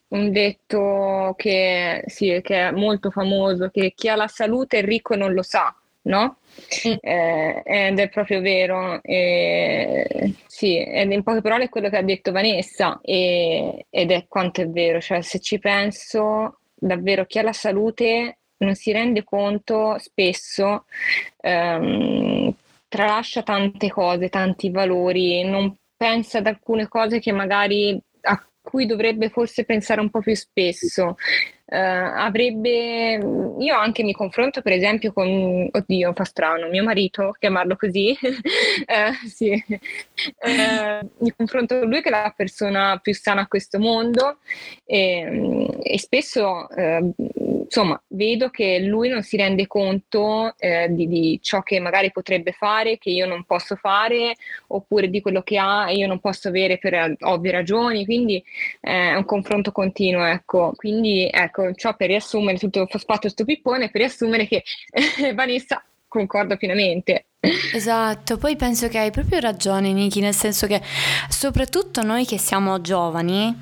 un 0.09 0.33
detto 0.33 1.35
che, 1.37 2.03
sì, 2.07 2.41
che 2.43 2.69
è 2.69 2.71
molto 2.71 3.11
famoso, 3.11 3.69
che 3.71 3.93
chi 3.95 4.09
ha 4.09 4.17
la 4.17 4.29
salute 4.29 4.79
è 4.79 4.83
ricco 4.83 5.15
e 5.15 5.17
non 5.17 5.33
lo 5.33 5.43
sa, 5.43 5.75
no? 6.03 6.38
Mm. 6.88 6.93
Eh, 7.00 7.62
ed 7.65 7.99
è 7.99 8.09
proprio 8.09 8.41
vero, 8.41 9.00
eh, 9.03 10.35
sì, 10.47 10.79
ed 10.83 11.12
in 11.12 11.23
poche 11.23 11.41
parole 11.43 11.65
è 11.65 11.69
quello 11.69 11.88
che 11.88 11.97
ha 11.99 12.03
detto 12.03 12.33
Vanessa 12.33 12.99
e, 13.03 13.87
ed 13.91 14.11
è 14.11 14.27
quanto 14.29 14.62
è 14.62 14.69
vero, 14.69 15.00
cioè 15.00 15.21
se 15.23 15.38
ci 15.41 15.59
penso 15.59 16.59
davvero 16.75 17.27
chi 17.27 17.38
ha 17.38 17.43
la 17.43 17.53
salute 17.53 18.38
non 18.59 18.75
si 18.75 18.93
rende 18.93 19.23
conto 19.25 19.99
spesso, 19.99 20.85
ehm, 21.41 22.53
tralascia 22.88 23.43
tante 23.43 23.88
cose, 23.91 24.29
tanti 24.29 24.71
valori, 24.71 25.45
non 25.45 25.77
pensa 25.97 26.38
ad 26.38 26.47
alcune 26.47 26.88
cose 26.88 27.21
che 27.21 27.33
magari 27.33 28.00
a 28.23 28.47
cui 28.69 28.87
dovrebbe 28.87 29.31
forse 29.31 29.65
pensare 29.65 30.01
un 30.01 30.11
po' 30.11 30.21
più 30.21 30.35
spesso 30.35 31.17
eh, 31.71 31.77
avrebbe, 31.77 33.21
io 33.59 33.77
anche 33.77 34.03
mi 34.03 34.13
confronto 34.13 34.63
per 34.63 34.73
esempio 34.73 35.13
con, 35.13 35.69
oddio 35.71 36.13
fa 36.15 36.25
strano, 36.25 36.69
mio 36.69 36.83
marito, 36.83 37.35
chiamarlo 37.39 37.77
così, 37.77 38.17
eh, 38.87 39.13
sì. 39.27 39.51
eh, 39.51 41.01
mi 41.19 41.35
confronto 41.37 41.79
con 41.79 41.89
lui 41.89 42.01
che 42.01 42.09
è 42.09 42.13
la 42.13 42.33
persona 42.35 42.99
più 43.03 43.15
sana 43.15 43.43
a 43.43 43.47
questo 43.47 43.79
mondo 43.79 44.39
e, 44.85 45.79
e 45.83 45.99
spesso 45.99 46.69
insomma 47.69 48.01
vedo 48.09 48.49
che 48.49 48.81
lui 48.81 49.09
non 49.09 49.23
si 49.23 49.37
rende 49.37 49.67
conto 49.67 50.55
eh, 50.59 50.89
di, 50.91 51.07
di, 51.07 51.39
ciò 51.43 51.63
che 51.63 51.79
magari 51.79 52.11
potrebbe 52.11 52.53
fare, 52.53 52.99
che 52.99 53.11
io 53.11 53.27
non 53.27 53.45
posso 53.45 53.77
fare, 53.77 54.35
oppure 54.69 55.09
di 55.09 55.21
quello 55.21 55.43
che 55.43 55.59
ha 55.59 55.91
e 55.91 55.97
io 55.97 56.07
non 56.07 56.19
posso 56.19 56.49
avere 56.49 56.79
per 56.79 57.17
ovvie 57.21 57.53
ragioni, 57.53 58.05
quindi 58.05 58.43
eh, 58.81 59.11
è 59.11 59.15
un 59.15 59.25
confronto 59.25 59.71
continuo, 59.71 60.25
ecco. 60.25 60.73
Quindi 60.75 61.29
ecco, 61.31 61.73
ciò 61.75 61.95
per 61.95 62.09
riassumere, 62.09 62.59
tutto, 62.59 62.87
fatto 62.87 63.21
questo 63.21 63.45
pippone 63.45 63.91
per 63.91 64.01
riassumere 64.01 64.49
che 64.49 64.65
Vanessa 65.35 65.83
concorda 66.09 66.57
pienamente. 66.57 67.27
Esatto, 67.73 68.39
poi 68.39 68.57
penso 68.57 68.89
che 68.89 68.99
hai 68.99 69.11
proprio 69.11 69.39
ragione 69.39 69.93
Niki, 69.93 70.21
nel 70.21 70.35
senso 70.35 70.67
che 70.67 70.81
soprattutto 71.29 72.03
noi 72.03 72.25
che 72.25 72.39
siamo 72.39 72.81
giovani 72.81 73.57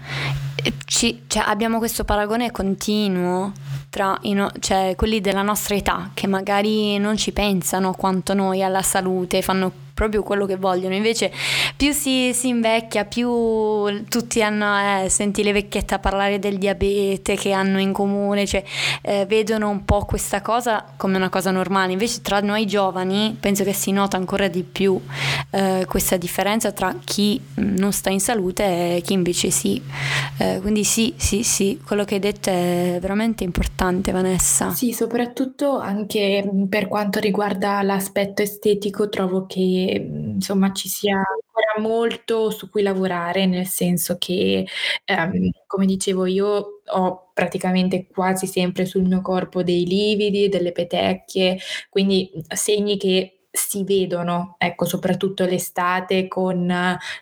ci, 0.86 1.24
cioè, 1.26 1.44
abbiamo 1.46 1.78
questo 1.78 2.04
paragone 2.04 2.50
continuo 2.50 3.52
tra 3.88 4.18
no, 4.22 4.50
cioè, 4.60 4.94
quelli 4.96 5.20
della 5.20 5.42
nostra 5.42 5.74
età 5.74 6.10
che 6.14 6.26
magari 6.26 6.98
non 6.98 7.16
ci 7.16 7.32
pensano 7.32 7.92
quanto 7.94 8.34
noi 8.34 8.62
alla 8.62 8.82
salute, 8.82 9.42
fanno 9.42 9.84
proprio 9.96 10.22
quello 10.22 10.44
che 10.44 10.56
vogliono. 10.56 10.94
Invece 10.94 11.32
più 11.74 11.92
si, 11.92 12.32
si 12.34 12.48
invecchia, 12.48 13.06
più 13.06 14.04
tutti 14.10 14.42
hanno, 14.42 15.04
eh, 15.04 15.08
senti 15.08 15.42
le 15.42 15.52
vecchiette 15.52 15.94
a 15.94 15.98
parlare 15.98 16.38
del 16.38 16.58
diabete 16.58 17.34
che 17.34 17.52
hanno 17.52 17.80
in 17.80 17.92
comune, 17.92 18.44
cioè 18.44 18.62
eh, 19.00 19.24
vedono 19.24 19.70
un 19.70 19.86
po' 19.86 20.04
questa 20.04 20.42
cosa 20.42 20.84
come 20.98 21.16
una 21.16 21.30
cosa 21.30 21.50
normale. 21.50 21.92
Invece 21.92 22.20
tra 22.20 22.40
noi 22.40 22.66
giovani 22.66 23.34
penso 23.40 23.64
che 23.64 23.72
si 23.72 23.90
nota 23.90 24.18
ancora 24.18 24.48
di 24.48 24.64
più 24.64 25.00
eh, 25.50 25.86
questa 25.88 26.18
differenza 26.18 26.72
tra 26.72 26.94
chi 27.02 27.40
non 27.54 27.90
sta 27.92 28.10
in 28.10 28.20
salute 28.20 28.96
e 28.96 29.00
chi 29.00 29.14
invece 29.14 29.50
sì. 29.50 29.80
Eh, 30.36 30.58
quindi 30.60 30.84
sì, 30.84 31.14
sì, 31.16 31.42
sì, 31.42 31.80
quello 31.82 32.04
che 32.04 32.16
hai 32.16 32.20
detto 32.20 32.50
è 32.50 32.98
veramente 33.00 33.44
importante 33.44 34.12
Vanessa. 34.12 34.74
Sì, 34.74 34.92
soprattutto 34.92 35.78
anche 35.78 36.46
per 36.68 36.86
quanto 36.86 37.18
riguarda 37.18 37.80
l'aspetto 37.80 38.42
estetico 38.42 39.08
trovo 39.08 39.46
che 39.46 39.85
insomma 39.94 40.72
ci 40.72 40.88
sia 40.88 41.16
ancora 41.16 41.80
molto 41.80 42.50
su 42.50 42.68
cui 42.70 42.82
lavorare, 42.82 43.46
nel 43.46 43.66
senso 43.66 44.16
che, 44.18 44.66
ehm, 45.04 45.50
come 45.66 45.86
dicevo 45.86 46.26
io 46.26 46.82
ho 46.86 47.30
praticamente 47.34 48.06
quasi 48.06 48.46
sempre 48.46 48.84
sul 48.86 49.02
mio 49.02 49.20
corpo 49.22 49.62
dei 49.62 49.84
lividi, 49.86 50.48
delle 50.48 50.72
petecchie, 50.72 51.58
quindi 51.90 52.30
segni 52.54 52.96
che 52.96 53.35
si 53.56 53.84
vedono, 53.84 54.54
ecco, 54.58 54.84
soprattutto 54.84 55.44
l'estate 55.44 56.28
con 56.28 56.66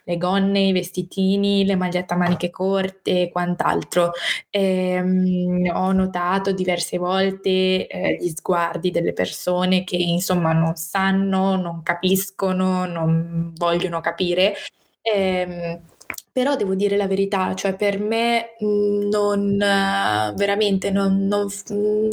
le 0.04 0.16
gonne, 0.16 0.60
i 0.60 0.72
vestitini, 0.72 1.64
le 1.64 1.76
magliette 1.76 2.14
a 2.14 2.16
maniche 2.16 2.50
corte 2.50 3.22
e 3.22 3.30
quant'altro. 3.30 4.12
Ehm, 4.50 5.70
ho 5.72 5.92
notato 5.92 6.52
diverse 6.52 6.98
volte 6.98 7.86
eh, 7.86 8.16
gli 8.20 8.28
sguardi 8.28 8.90
delle 8.90 9.12
persone 9.12 9.84
che 9.84 9.96
insomma 9.96 10.52
non 10.52 10.74
sanno, 10.76 11.56
non 11.56 11.82
capiscono, 11.82 12.84
non 12.86 13.52
vogliono 13.56 14.00
capire. 14.00 14.54
Ehm, 15.02 15.80
però 16.34 16.56
devo 16.56 16.74
dire 16.74 16.96
la 16.96 17.06
verità, 17.06 17.54
cioè 17.54 17.76
per 17.76 18.00
me 18.00 18.56
mhmm, 18.58 19.08
non 19.08 19.56
veramente 20.36 20.90
non 20.90 21.26
non 21.28 21.46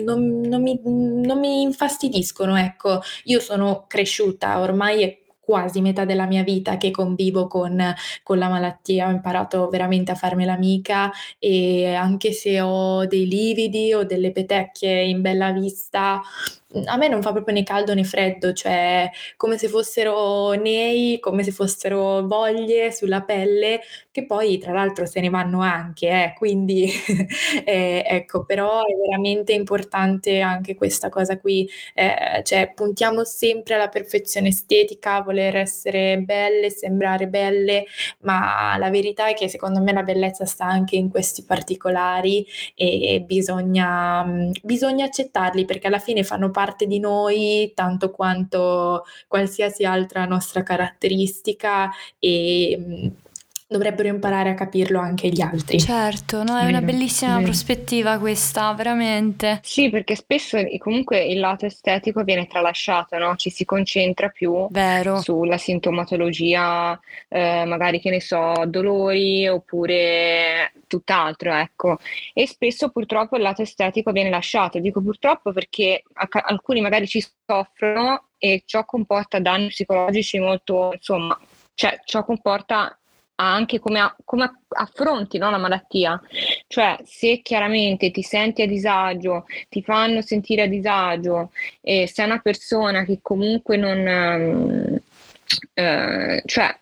non 0.04 0.42
non 0.42 0.62
mi 0.62 0.80
non 0.84 1.40
mi 1.40 1.62
infastidiscono, 1.64 2.56
ecco. 2.58 3.02
Io 3.26 3.40
sono 3.40 3.86
cresciuta, 3.88 4.60
ormai 4.60 5.02
è 5.04 5.20
quasi 5.44 5.82
metà 5.82 6.06
della 6.06 6.28
mia 6.28 6.44
vita 6.44 6.78
che 6.78 6.92
convivo 6.92 7.48
con 7.48 7.82
con 8.24 8.38
la 8.38 8.48
malattia, 8.48 9.08
ho 9.08 9.12
imparato 9.12 9.68
veramente 9.70 10.12
a 10.12 10.16
farmela 10.16 10.54
amica 10.54 11.12
e 11.40 11.94
anche 11.96 12.32
se 12.32 12.62
ho 12.62 13.06
dei 13.08 13.28
lividi 13.28 13.92
o 13.94 14.04
delle 14.06 14.32
petecchie 14.32 15.04
in 15.06 15.22
bella 15.22 15.52
vista, 15.52 16.22
a 16.86 16.96
me 16.98 17.08
non 17.10 17.22
fa 17.22 17.32
proprio 17.34 17.54
né 17.54 17.64
caldo 17.64 17.94
né 17.94 18.04
freddo, 18.06 18.54
cioè 18.54 19.10
come 19.36 19.58
se 19.58 19.68
fossero 19.68 20.52
nei, 20.54 21.20
come 21.20 21.44
se 21.44 21.52
fossero 21.52 22.26
voglie 22.28 22.92
sulla 22.94 23.22
pelle, 23.22 23.82
che 24.12 24.26
poi 24.26 24.58
tra 24.58 24.74
l'altro 24.74 25.06
se 25.06 25.21
ne 25.21 25.30
vanno 25.30 25.62
anche, 25.62 26.08
eh, 26.10 26.34
quindi 26.36 26.91
eh, 27.65 28.04
ecco, 28.06 28.43
però 28.43 28.82
è 28.82 28.93
veramente 28.93 29.54
importante 29.54 30.41
anche 30.41 30.76
questa 30.76 31.10
cosa 31.10 31.39
qui, 31.39 31.67
eh, 31.93 32.41
cioè 32.43 32.74
puntiamo 32.76 33.24
sempre 33.24 33.76
alla 33.76 33.88
perfezione 33.88 34.50
estetica, 34.50 35.21
voler 35.21 35.56
essere 35.56 36.19
belle, 36.19 36.69
sembrare 36.69 37.28
belle, 37.28 37.86
ma 38.21 38.78
la 38.78 38.89
verità 38.89 39.28
è 39.28 39.34
che 39.34 39.47
secondo 39.47 39.82
me 39.82 39.93
la 39.93 40.04
bellezza 40.04 40.45
sta 40.45 40.65
anche 40.65 40.95
in 40.97 41.10
questi 41.10 41.43
particolari 41.45 42.45
e 42.76 43.24
bisogna, 43.26 44.26
bisogna 44.62 45.06
accettarli 45.06 45.65
perché 45.65 45.88
alla 45.88 46.00
fine 46.00 46.24
fanno 46.24 46.52
parte 46.52 46.86
di 46.86 47.00
noi 47.00 47.71
tanto 47.74 48.12
quanto 48.12 49.06
qualsiasi 49.28 49.86
altra 49.86 50.26
nostra 50.26 50.63
caratteristica 50.63 51.89
e 52.19 52.76
mhmm, 52.78 53.12
dovrebbero 53.72 54.10
imparare 54.10 54.50
a 54.50 54.54
capirlo 54.54 55.00
anche 55.00 55.30
gli 55.30 55.40
altri. 55.40 55.80
Certo, 55.80 56.44
no, 56.44 56.58
è 56.58 56.66
una 56.66 56.82
bellissima 56.82 57.36
vero. 57.36 57.46
prospettiva 57.46 58.20
questa, 58.20 58.74
veramente. 58.74 59.62
Sì, 59.64 59.90
perché 59.90 60.18
spesso 60.18 60.58
comunque 60.78 61.24
il 61.24 61.40
lato 61.40 61.66
estetico 61.66 62.24
viene 62.24 62.48
tralasciato, 62.48 63.18
no? 63.18 63.38
Ci 63.38 63.50
si 63.50 63.64
concentra 63.64 64.28
più 64.28 64.68
vero. 64.72 65.22
sulla 65.22 65.58
sintomatologia, 65.58 67.00
eh, 67.30 67.64
magari 67.66 68.02
che 68.02 68.10
ne 68.10 68.20
so, 68.20 68.66
dolori 68.68 69.48
oppure 69.48 70.74
tutt'altro, 70.88 71.54
ecco. 71.54 71.98
E 72.34 72.48
spesso 72.48 72.90
purtroppo 72.90 73.38
il 73.38 73.42
lato 73.42 73.62
estetico 73.62 74.12
viene 74.12 74.30
lasciato. 74.30 74.80
Dico 74.80 75.02
purtroppo 75.02 75.54
perché 75.54 76.04
alcuni 76.30 76.82
magari 76.82 77.08
ci 77.08 77.26
soffrono 77.46 78.32
e 78.38 78.64
ciò 78.66 78.84
comporta 78.84 79.40
danni 79.40 79.68
psicologici 79.68 80.40
molto, 80.40 80.92
insomma, 80.94 81.40
cioè 81.74 82.02
ciò 82.04 82.26
comporta 82.26 82.98
anche 83.42 83.80
come, 83.80 84.16
come 84.24 84.52
affronti 84.70 85.38
no, 85.38 85.50
la 85.50 85.58
malattia. 85.58 86.22
Cioè, 86.68 87.00
se 87.04 87.42
chiaramente 87.42 88.12
ti 88.12 88.22
senti 88.22 88.62
a 88.62 88.68
disagio, 88.68 89.46
ti 89.70 89.82
fanno 89.82 90.22
sentire 90.22 90.64
a 90.64 90.68
disagio 90.68 91.52
e 91.82 92.08
sei 92.08 92.26
una 92.26 92.40
persona 92.40 93.04
che 93.04 93.20
comunque 93.22 93.78
non... 93.78 94.06
Um, 94.08 95.00
uh, 95.76 96.42
cioè, 96.46 96.76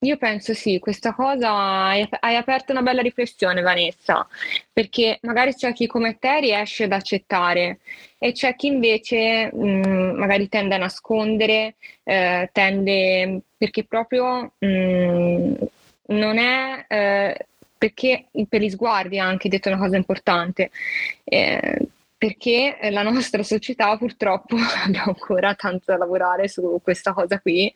io 0.00 0.18
penso 0.18 0.52
sì, 0.52 0.78
questa 0.78 1.14
cosa 1.14 1.52
hai, 1.54 2.06
hai, 2.20 2.36
aperto 2.36 2.70
una 2.72 2.82
bella 2.82 3.00
riflessione, 3.00 3.62
Vanessa, 3.62 4.26
perché 4.70 5.18
magari 5.22 5.54
c'è 5.54 5.72
chi 5.72 5.86
come 5.86 6.18
te 6.18 6.40
riesce 6.40 6.84
ad 6.84 6.92
accettare 6.92 7.78
e 8.18 8.32
c'è 8.32 8.54
chi 8.56 8.66
invece 8.66 9.50
mh, 9.52 9.88
mm, 9.88 10.18
magari 10.18 10.48
tende 10.48 10.74
a 10.74 10.78
nascondere, 10.78 11.76
eh, 12.04 12.48
tende 12.52 13.40
perché 13.56 13.84
proprio 13.84 14.52
mh, 14.58 14.66
mm, 14.66 15.54
non 16.08 16.38
è 16.38 16.84
eh, 16.88 17.46
perché 17.78 18.26
per 18.48 18.60
gli 18.60 18.70
sguardi 18.70 19.18
anche 19.18 19.48
detto 19.48 19.68
una 19.68 19.78
cosa 19.78 19.96
importante. 19.96 20.70
Eh, 21.24 21.88
perché 22.18 22.78
la 22.90 23.02
nostra 23.02 23.42
società 23.42 23.96
purtroppo 23.98 24.56
abbiamo 24.84 25.08
ancora 25.08 25.54
tanto 25.54 25.84
da 25.86 25.98
lavorare 25.98 26.48
su 26.48 26.80
questa 26.82 27.12
cosa 27.12 27.38
qui 27.40 27.72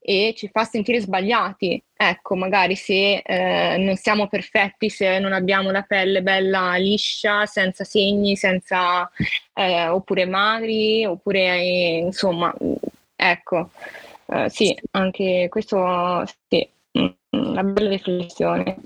e 0.00 0.34
ci 0.36 0.48
fa 0.48 0.64
sentire 0.64 1.00
sbagliati. 1.00 1.82
Ecco, 1.96 2.34
magari 2.34 2.74
se 2.74 3.18
eh, 3.18 3.76
non 3.78 3.96
siamo 3.96 4.26
perfetti, 4.26 4.90
se 4.90 5.20
non 5.20 5.32
abbiamo 5.32 5.70
la 5.70 5.82
pelle 5.82 6.22
bella 6.22 6.74
liscia, 6.74 7.46
senza 7.46 7.84
segni, 7.84 8.36
senza 8.36 9.08
eh, 9.54 9.86
oppure 9.86 10.26
magri, 10.26 11.06
oppure 11.06 11.60
eh, 11.60 11.98
insomma, 12.04 12.52
ecco, 13.14 13.70
eh, 14.26 14.50
sì, 14.50 14.76
anche 14.92 15.46
questo 15.48 16.24
sì, 16.48 16.68
una 17.32 17.62
bella 17.64 17.88
riflessione. 17.90 18.78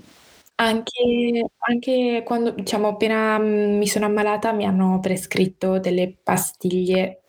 Anche, 0.55 1.49
anche 1.59 2.23
quando, 2.25 2.51
diciamo, 2.51 2.87
appena 2.89 3.37
mm, 3.37 3.77
mi 3.77 3.87
sono 3.87 4.05
ammalata 4.05 4.51
mi 4.53 4.65
hanno 4.65 4.99
prescritto 4.99 5.79
delle 5.79 6.15
pastiglie 6.23 7.21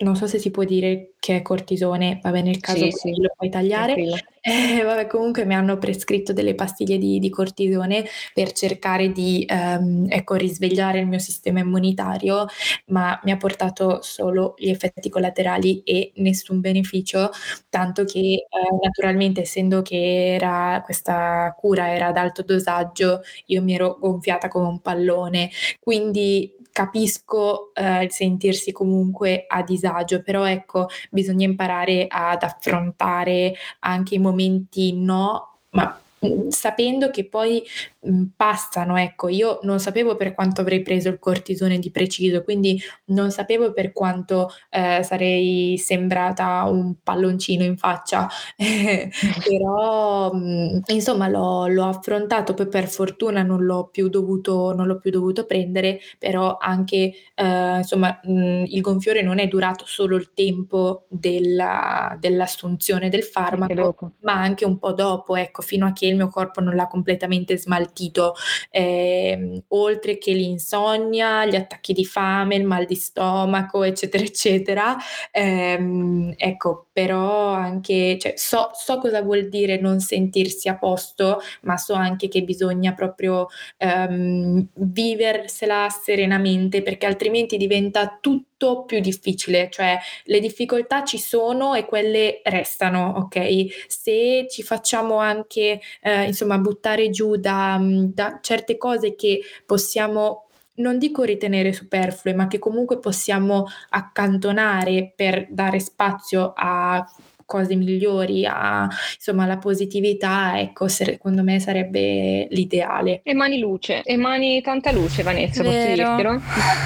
non 0.00 0.16
so 0.16 0.26
se 0.26 0.38
si 0.38 0.50
può 0.50 0.64
dire 0.64 1.12
che 1.18 1.36
è 1.36 1.42
cortisone, 1.42 2.20
vabbè 2.22 2.40
nel 2.42 2.60
caso 2.60 2.84
sì, 2.84 2.90
sì. 2.90 3.20
lo 3.20 3.32
puoi 3.36 3.50
tagliare, 3.50 3.94
eh, 4.40 4.82
vabbè, 4.82 5.06
comunque 5.06 5.44
mi 5.44 5.54
hanno 5.54 5.76
prescritto 5.76 6.32
delle 6.32 6.54
pastiglie 6.54 6.96
di, 6.96 7.18
di 7.18 7.28
cortisone 7.28 8.06
per 8.32 8.52
cercare 8.52 9.12
di 9.12 9.44
ehm, 9.46 10.06
ecco, 10.08 10.34
risvegliare 10.36 11.00
il 11.00 11.06
mio 11.06 11.18
sistema 11.18 11.60
immunitario, 11.60 12.46
ma 12.86 13.20
mi 13.24 13.30
ha 13.32 13.36
portato 13.36 14.00
solo 14.00 14.54
gli 14.56 14.70
effetti 14.70 15.10
collaterali 15.10 15.82
e 15.82 16.12
nessun 16.16 16.60
beneficio, 16.60 17.30
tanto 17.68 18.04
che 18.04 18.18
eh, 18.18 18.46
naturalmente 18.82 19.42
essendo 19.42 19.82
che 19.82 20.34
era, 20.34 20.80
questa 20.82 21.54
cura 21.58 21.92
era 21.94 22.06
ad 22.06 22.16
alto 22.16 22.42
dosaggio, 22.42 23.20
io 23.46 23.62
mi 23.62 23.74
ero 23.74 23.98
gonfiata 24.00 24.48
come 24.48 24.66
un 24.66 24.80
pallone, 24.80 25.50
quindi 25.78 26.56
capisco 26.72 27.72
eh, 27.74 28.04
il 28.04 28.12
sentirsi 28.12 28.72
comunque 28.72 29.44
a 29.48 29.62
disagio, 29.62 30.22
però 30.22 30.44
ecco, 30.44 30.88
bisogna 31.10 31.46
imparare 31.46 32.06
ad 32.08 32.42
affrontare 32.42 33.54
anche 33.80 34.14
i 34.14 34.18
momenti 34.18 34.92
no, 34.94 35.58
ma 35.70 36.00
sapendo 36.48 37.10
che 37.10 37.28
poi 37.28 37.62
Mhmm, 38.02 38.30
passano, 38.34 38.96
ecco. 38.96 39.28
Io 39.28 39.58
non 39.62 39.78
sapevo 39.78 40.16
per 40.16 40.32
quanto 40.34 40.62
avrei 40.62 40.80
preso 40.82 41.08
il 41.10 41.18
cortisone 41.18 41.78
di 41.78 41.90
preciso, 41.90 42.42
quindi 42.42 42.80
non 43.06 43.30
sapevo 43.30 43.72
per 43.74 43.92
quanto, 43.92 44.48
ehm, 44.70 45.02
sarei 45.02 45.76
sembrata 45.76 46.64
un 46.64 46.94
palloncino 47.02 47.62
in 47.62 47.76
faccia, 47.76 48.26
però, 49.42 50.32
mhmm, 50.32 50.80
insomma 50.88 51.28
l'ho 51.28 51.66
l'ho 51.66 51.84
affrontato, 51.84 52.54
poi 52.54 52.68
per 52.68 52.88
fortuna 52.88 53.42
non 53.42 53.64
l'ho 53.64 53.88
più 53.90 54.08
dovuto 54.08 54.72
non 54.74 54.86
l'ho 54.86 54.98
più 54.98 55.10
dovuto 55.10 55.44
prendere, 55.44 56.00
però 56.18 56.56
anche, 56.58 57.12
ehm, 57.34 57.78
insomma, 57.78 58.18
mhmm, 58.22 58.64
il 58.66 58.80
gonfiore 58.80 59.22
non 59.22 59.38
è 59.38 59.46
durato 59.46 59.84
solo 59.86 60.16
il 60.16 60.32
tempo 60.32 61.04
della 61.08 62.16
dell'assunzione 62.18 63.08
del 63.08 63.22
farmaco, 63.24 63.94
ma 64.22 64.32
anche 64.34 64.64
un 64.64 64.78
po' 64.78 64.92
dopo, 64.92 65.36
ecco, 65.36 65.62
fino 65.62 65.86
a 65.86 65.92
che 65.92 66.09
il 66.10 66.16
mio 66.16 66.28
corpo 66.28 66.60
non 66.60 66.74
l'ha 66.74 66.86
completamente 66.86 67.56
smaltito 67.56 68.34
eh, 68.70 69.62
oltre 69.68 70.18
che 70.18 70.32
l'insonnia, 70.32 71.46
gli 71.46 71.56
attacchi 71.56 71.92
di 71.92 72.04
fame, 72.04 72.56
il 72.56 72.64
mal 72.64 72.84
di 72.84 72.94
stomaco, 72.94 73.82
eccetera, 73.82 74.22
eccetera. 74.24 74.96
Eh, 75.30 76.34
ecco, 76.36 76.88
però 76.92 77.52
anche, 77.52 78.18
cioè, 78.18 78.34
so, 78.36 78.70
so, 78.74 78.98
cosa 78.98 79.22
vuol 79.22 79.48
dire 79.48 79.80
non 79.80 80.00
sentirsi 80.00 80.68
a 80.68 80.76
posto, 80.76 81.40
ma 81.62 81.76
so 81.76 81.94
anche 81.94 82.28
che 82.28 82.42
bisogna 82.42 82.92
proprio 82.94 83.48
ehm, 83.78 84.68
viversela 84.74 85.88
serenamente 85.88 86.82
perché 86.82 87.06
altrimenti 87.06 87.56
diventa 87.56 88.18
tutto 88.20 88.48
più 88.84 89.00
difficile, 89.00 89.68
cioè 89.70 89.98
le 90.24 90.40
difficoltà 90.40 91.04
ci 91.04 91.18
sono 91.18 91.74
e 91.74 91.84
quelle 91.84 92.40
restano, 92.44 93.14
ok? 93.16 93.86
Se 93.88 94.46
ci 94.48 94.62
facciamo 94.62 95.18
anche, 95.18 95.80
eh, 96.02 96.24
insomma, 96.24 96.58
buttare 96.58 97.10
giù 97.10 97.36
da, 97.36 97.78
da 97.80 98.38
certe 98.42 98.76
cose 98.76 99.14
che 99.14 99.40
possiamo 99.64 100.46
non 100.74 100.98
dico 100.98 101.22
ritenere 101.24 101.72
superflue, 101.72 102.34
ma 102.34 102.46
che 102.46 102.58
comunque 102.58 102.98
possiamo 102.98 103.66
accantonare 103.90 105.12
per 105.14 105.46
dare 105.50 105.78
spazio 105.78 106.52
a 106.56 107.04
cose 107.50 107.74
migliori, 107.74 108.46
a 108.46 108.88
insomma 109.16 109.44
la 109.44 109.58
positività, 109.58 110.60
ecco, 110.60 110.86
secondo 110.86 111.42
me 111.42 111.58
sarebbe 111.58 112.46
l'ideale. 112.48 113.22
Emani 113.24 113.58
luce, 113.58 114.02
emani 114.04 114.62
tanta 114.62 114.92
luce, 114.92 115.24
Vanessa, 115.24 115.64
Vero. 115.64 115.74
posso 115.74 115.94
dirtelo? 115.94 116.40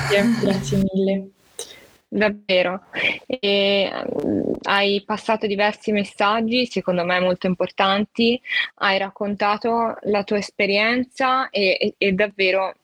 Grazie, 0.08 0.34
grazie 0.40 0.82
mille. 0.92 1.28
Davvero, 2.14 2.82
e, 3.26 3.90
um, 4.22 4.54
hai 4.62 5.02
passato 5.04 5.48
diversi 5.48 5.90
messaggi, 5.90 6.66
secondo 6.66 7.04
me 7.04 7.18
molto 7.18 7.48
importanti, 7.48 8.40
hai 8.76 8.98
raccontato 8.98 9.96
la 10.02 10.22
tua 10.22 10.38
esperienza 10.38 11.50
e, 11.50 11.76
e, 11.80 11.94
e 11.98 12.12
davvero 12.12 12.74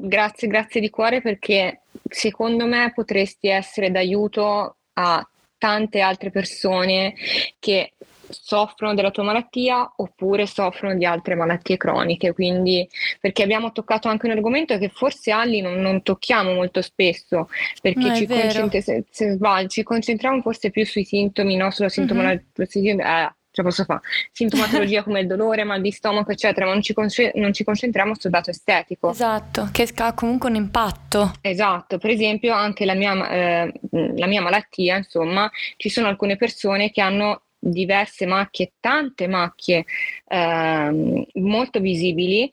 Grazie, 0.00 0.46
grazie 0.46 0.80
di 0.80 0.90
cuore 0.90 1.20
perché 1.20 1.80
secondo 2.08 2.66
me 2.66 2.92
potresti 2.94 3.48
essere 3.48 3.90
d'aiuto 3.90 4.76
a 4.92 5.28
tante 5.58 6.00
altre 6.00 6.30
persone 6.30 7.14
che 7.58 7.94
soffrono 8.30 8.94
della 8.94 9.10
tua 9.10 9.22
malattia 9.22 9.92
oppure 9.96 10.46
soffrono 10.46 10.94
di 10.94 11.04
altre 11.04 11.34
malattie 11.34 11.76
croniche. 11.76 12.32
Quindi, 12.32 12.88
perché 13.20 13.42
abbiamo 13.42 13.72
toccato 13.72 14.08
anche 14.08 14.26
un 14.26 14.32
argomento 14.32 14.78
che 14.78 14.88
forse 14.88 15.30
Ali 15.30 15.60
non, 15.60 15.80
non 15.80 16.02
tocchiamo 16.02 16.52
molto 16.52 16.82
spesso, 16.82 17.48
perché 17.80 18.14
ci, 18.14 18.26
concentri- 18.26 18.82
se, 18.82 19.04
se, 19.10 19.38
ci, 19.68 19.82
concentriamo 19.82 20.40
forse 20.40 20.70
più 20.70 20.84
sui 20.84 21.04
sintomi, 21.04 21.56
no? 21.56 21.70
sulla 21.70 21.88
sintomatologia. 21.88 22.94
Mm-hmm. 22.94 23.00
Eh, 23.00 23.32
ce 23.58 23.62
posso 23.62 23.84
fare, 23.84 24.00
sintomatologia 24.32 25.02
come 25.02 25.20
il 25.20 25.26
dolore, 25.26 25.64
mal 25.64 25.80
di 25.80 25.90
stomaco, 25.90 26.30
eccetera, 26.30 26.66
ma 26.66 26.72
non 26.72 26.82
ci, 26.82 26.92
con- 26.92 27.08
non 27.34 27.52
ci 27.52 27.64
concentriamo 27.64 28.14
sul 28.16 28.30
dato 28.30 28.50
estetico. 28.50 29.10
Esatto, 29.10 29.68
che 29.72 29.88
ha 29.96 30.14
comunque 30.14 30.48
un 30.48 30.56
impatto. 30.56 31.32
Esatto, 31.40 31.98
per 31.98 32.10
esempio 32.10 32.54
anche 32.54 32.84
la 32.84 32.94
mia, 32.94 33.28
eh, 33.28 33.72
la 33.90 34.26
mia 34.26 34.40
malattia, 34.40 34.96
insomma, 34.96 35.50
ci 35.76 35.88
sono 35.88 36.06
alcune 36.06 36.36
persone 36.36 36.90
che 36.90 37.00
hanno 37.00 37.42
diverse 37.58 38.26
macchie, 38.26 38.72
tante 38.80 39.26
macchie 39.26 39.84
eh, 40.26 41.26
molto 41.34 41.80
visibili 41.80 42.52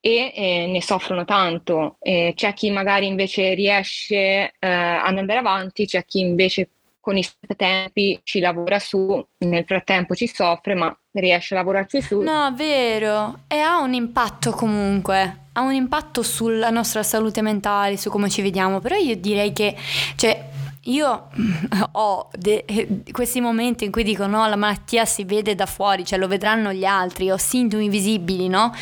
e 0.00 0.32
eh, 0.34 0.66
ne 0.66 0.82
soffrono 0.82 1.24
tanto. 1.24 1.96
Eh, 2.00 2.32
c'è 2.34 2.54
chi 2.54 2.70
magari 2.70 3.06
invece 3.06 3.54
riesce 3.54 4.16
eh, 4.16 4.52
ad 4.58 5.18
andare 5.18 5.38
avanti, 5.38 5.86
c'è 5.86 6.04
chi 6.04 6.20
invece 6.20 6.70
con 7.00 7.16
i 7.16 7.26
tempi 7.56 8.20
ci 8.22 8.40
lavora 8.40 8.78
su, 8.78 9.24
nel 9.38 9.64
frattempo 9.64 10.14
ci 10.14 10.26
soffre, 10.26 10.74
ma 10.74 10.94
riesce 11.12 11.54
a 11.54 11.58
lavorarci 11.58 12.00
su. 12.02 12.20
No, 12.20 12.52
vero, 12.54 13.40
e 13.48 13.58
ha 13.58 13.80
un 13.80 13.94
impatto 13.94 14.50
comunque, 14.52 15.38
ha 15.52 15.60
un 15.62 15.72
impatto 15.72 16.22
sulla 16.22 16.70
nostra 16.70 17.02
salute 17.02 17.40
mentale, 17.40 17.96
su 17.96 18.10
come 18.10 18.28
ci 18.28 18.42
vediamo, 18.42 18.80
però 18.80 18.96
io 18.96 19.16
direi 19.16 19.52
che, 19.52 19.74
cioè, 20.16 20.49
io 20.84 21.28
ho 21.92 22.28
de- 22.36 22.64
questi 23.10 23.40
momenti 23.40 23.84
in 23.84 23.90
cui 23.90 24.02
dico 24.02 24.26
no, 24.26 24.46
la 24.48 24.56
malattia 24.56 25.04
si 25.04 25.24
vede 25.24 25.54
da 25.54 25.66
fuori, 25.66 26.04
cioè 26.04 26.18
lo 26.18 26.26
vedranno 26.28 26.72
gli 26.72 26.84
altri, 26.84 27.30
ho 27.30 27.36
sintomi 27.36 27.88
visibili, 27.88 28.48
no? 28.48 28.72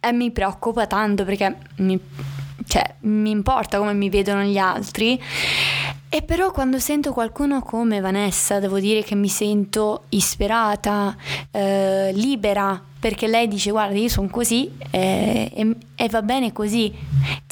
E 0.00 0.12
mi 0.12 0.30
preoccupa 0.30 0.86
tanto 0.86 1.24
perché 1.24 1.56
mi, 1.78 1.98
cioè, 2.68 2.94
mi 3.00 3.30
importa 3.30 3.78
come 3.78 3.94
mi 3.94 4.10
vedono 4.10 4.42
gli 4.42 4.58
altri 4.58 5.18
e 6.10 6.22
però 6.22 6.50
quando 6.50 6.78
sento 6.78 7.12
qualcuno 7.12 7.62
come 7.62 8.00
Vanessa, 8.00 8.60
devo 8.60 8.78
dire 8.78 9.02
che 9.02 9.14
mi 9.14 9.28
sento 9.28 10.04
ispirata, 10.10 11.16
eh, 11.50 12.10
libera, 12.12 12.80
perché 13.00 13.26
lei 13.26 13.48
dice 13.48 13.70
guarda 13.70 13.96
io 13.96 14.08
sono 14.08 14.28
così 14.28 14.70
eh, 14.90 15.76
e, 15.96 16.08
va 16.10 16.20
bene 16.20 16.52
così. 16.52 16.92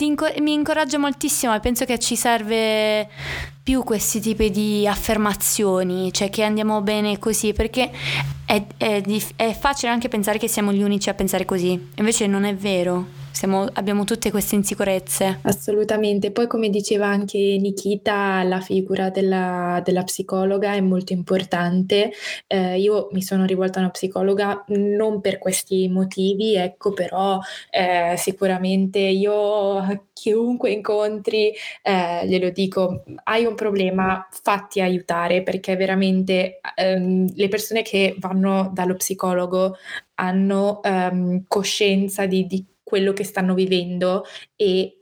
Inco- 0.01 0.33
mi 0.41 0.53
incoraggia 0.53 0.99
moltissimo 0.99 1.55
e 1.55 1.61
penso 1.61 1.87
che 1.87 1.99
ci 1.99 2.15
serve 2.15 3.09
più 3.63 3.85
questi 3.85 4.21
tipi 4.21 4.51
di 4.51 4.87
affermazioni, 4.87 6.13
cioè 6.13 6.29
che 6.29 6.43
andiamo 6.43 6.83
bene 6.83 7.19
così, 7.19 7.55
perché 7.55 7.91
è, 8.45 8.63
è, 8.77 9.03
è 9.37 9.57
facile 9.59 9.93
anche 9.93 10.09
pensare 10.09 10.37
che 10.37 10.49
siamo 10.49 10.73
gli 10.73 10.83
unici 10.83 11.09
a 11.09 11.15
pensare 11.15 11.47
così, 11.47 11.91
invece 11.97 12.27
non 12.27 12.45
è 12.45 12.55
vero 12.55 13.25
siamo, 13.37 13.69
abbiamo 13.75 14.05
tutte 14.05 14.31
queste 14.31 14.55
insicurezze. 14.55 15.41
Assolutamente, 15.43 16.31
poi 16.31 16.47
come 16.47 16.71
diceva 16.71 17.07
anche 17.07 17.37
Nikita, 17.37 18.43
la 18.45 18.61
figura 18.61 19.11
della, 19.11 19.83
della 19.85 20.05
psicologa 20.05 20.73
è 20.73 20.81
molto 20.81 21.13
importante. 21.13 22.13
Eh, 22.47 22.81
io 22.81 23.09
mi 23.13 23.21
sono 23.21 23.45
rivolta 23.45 23.79
a 23.79 23.83
una 23.83 23.91
psicologa 23.91 24.65
non 24.69 25.21
per 25.21 25.37
questi 25.37 25.87
motivi, 25.89 26.55
ecco, 26.55 26.95
però 26.95 27.39
eh, 27.71 28.15
sicuramente 28.17 29.01
io 29.01 30.07
chiunque 30.15 30.71
incontri 30.71 31.53
eh, 31.83 32.27
glielo 32.27 32.49
dico, 32.49 33.05
hai 33.25 33.45
un 33.45 33.55
problema, 33.55 34.27
fatti 34.31 34.81
aiutare 34.81 35.43
perché 35.43 35.77
veramente 35.77 36.59
ehm, 36.75 37.35
le 37.35 37.49
persone 37.49 37.83
che 37.83 38.17
vanno 38.19 38.71
dallo 38.73 38.95
psicologo 38.95 39.77
hanno 40.15 40.83
ehm, 40.83 41.45
coscienza 41.47 42.25
di, 42.25 42.47
di 42.47 42.65
quello 42.87 43.13
che 43.13 43.25
stanno 43.25 43.53
vivendo 43.55 44.25
e 44.55 45.01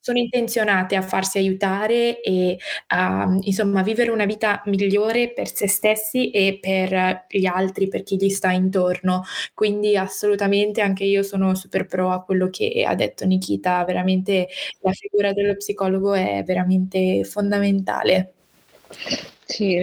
sono 0.00 0.18
intenzionate 0.18 0.94
a 0.94 1.02
farsi 1.02 1.36
aiutare 1.38 2.20
e 2.22 2.56
a 2.88 3.26
insomma 3.42 3.82
vivere 3.82 4.10
una 4.10 4.24
vita 4.24 4.62
migliore 4.66 5.32
per 5.32 5.52
se 5.52 5.68
stessi 5.68 6.30
e 6.30 6.58
per 6.60 7.26
gli 7.28 7.44
altri, 7.44 7.88
per 7.88 8.04
chi 8.04 8.16
gli 8.16 8.30
sta 8.30 8.52
intorno. 8.52 9.24
Quindi 9.52 9.96
assolutamente 9.96 10.80
anche 10.80 11.04
io 11.04 11.22
sono 11.24 11.54
super 11.56 11.86
pro 11.86 12.10
a 12.12 12.22
quello 12.22 12.48
che 12.48 12.84
ha 12.86 12.94
detto 12.94 13.26
Nikita, 13.26 13.84
veramente 13.84 14.48
la 14.80 14.92
figura 14.92 15.32
dello 15.32 15.56
psicologo 15.56 16.14
è 16.14 16.42
veramente 16.46 17.24
fondamentale. 17.24 18.32
Sì, 19.44 19.76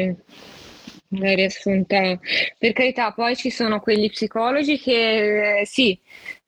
l'hai 1.10 1.36
riassunta. 1.36 2.18
Per 2.58 2.72
carità, 2.74 3.12
poi 3.12 3.36
ci 3.36 3.50
sono 3.50 3.80
quegli 3.82 4.10
psicologi 4.10 4.80
che 4.80 5.63
sì, 5.66 6.00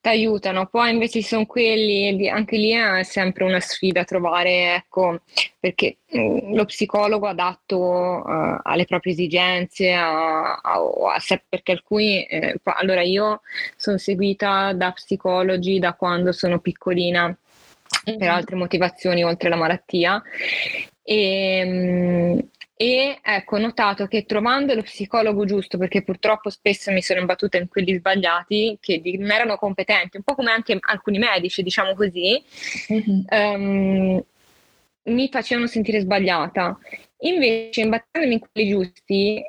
aiutano. 0.10 0.68
Poi 0.68 0.91
invece 0.91 1.22
ci 1.22 1.28
sono 1.28 1.46
quelli, 1.46 2.30
anche 2.30 2.58
lì 2.58 2.72
è 2.72 3.04
sempre 3.04 3.44
una 3.44 3.60
sfida 3.60 4.04
trovare, 4.04 4.76
ecco, 4.76 5.22
perché 5.60 5.98
mh, 6.08 6.54
lo 6.56 6.65
psicologo 6.65 7.28
adatto 7.28 7.78
uh, 7.78 8.60
alle 8.63 8.86
proprie 8.86 9.13
esigenze, 9.13 9.94
a, 9.94 10.56
a, 10.56 10.80
a 11.15 11.20
sé, 11.20 11.44
perché 11.48 11.74
alcuni, 11.74 12.24
eh, 12.26 12.60
allora 12.63 13.02
io 13.02 13.41
sono 13.76 13.98
seguita 13.98 14.74
da 14.74 14.91
psicologi 14.91 15.80
da 15.80 15.94
quando 15.94 16.32
sono 16.32 16.60
piccolina 16.60 17.26
mm-hmm. 17.28 18.18
per 18.18 18.30
altre 18.30 18.56
motivazioni 18.56 19.24
oltre 19.24 19.50
la 19.50 19.56
malattia 19.56 20.22
e, 21.08 21.63
mh, 21.63 22.50
e 22.78 23.20
ecco, 23.22 23.56
ho 23.56 23.60
notato 23.60 24.06
che 24.08 24.26
trovando 24.26 24.74
lo 24.74 24.82
psicologo 24.82 25.46
giusto, 25.46 25.78
perché 25.78 26.04
purtroppo 26.04 26.50
spesso 26.50 26.92
mi 26.92 27.02
sono 27.02 27.22
imbattuta 27.22 27.58
in 27.58 27.70
quelli 27.70 27.96
sbagliati, 27.96 28.78
che 28.82 29.02
non 29.18 29.32
erano 29.32 29.56
competenti, 29.56 30.18
un 30.18 30.24
po' 30.24 30.36
come 30.36 30.52
anche 30.52 30.78
alcuni 30.80 31.18
medici, 31.18 31.64
diciamo 31.64 31.96
così, 31.96 32.44
mm-hmm. 32.92 33.22
um, 33.32 34.24
mi 35.04 35.30
facevano 35.30 35.68
sentire 35.68 36.02
sbagliata. 36.02 36.78
Invece, 37.20 37.82
imbattendomi 37.82 38.34
in 38.34 38.40
quelli 38.40 38.70
giusti, 38.70 39.42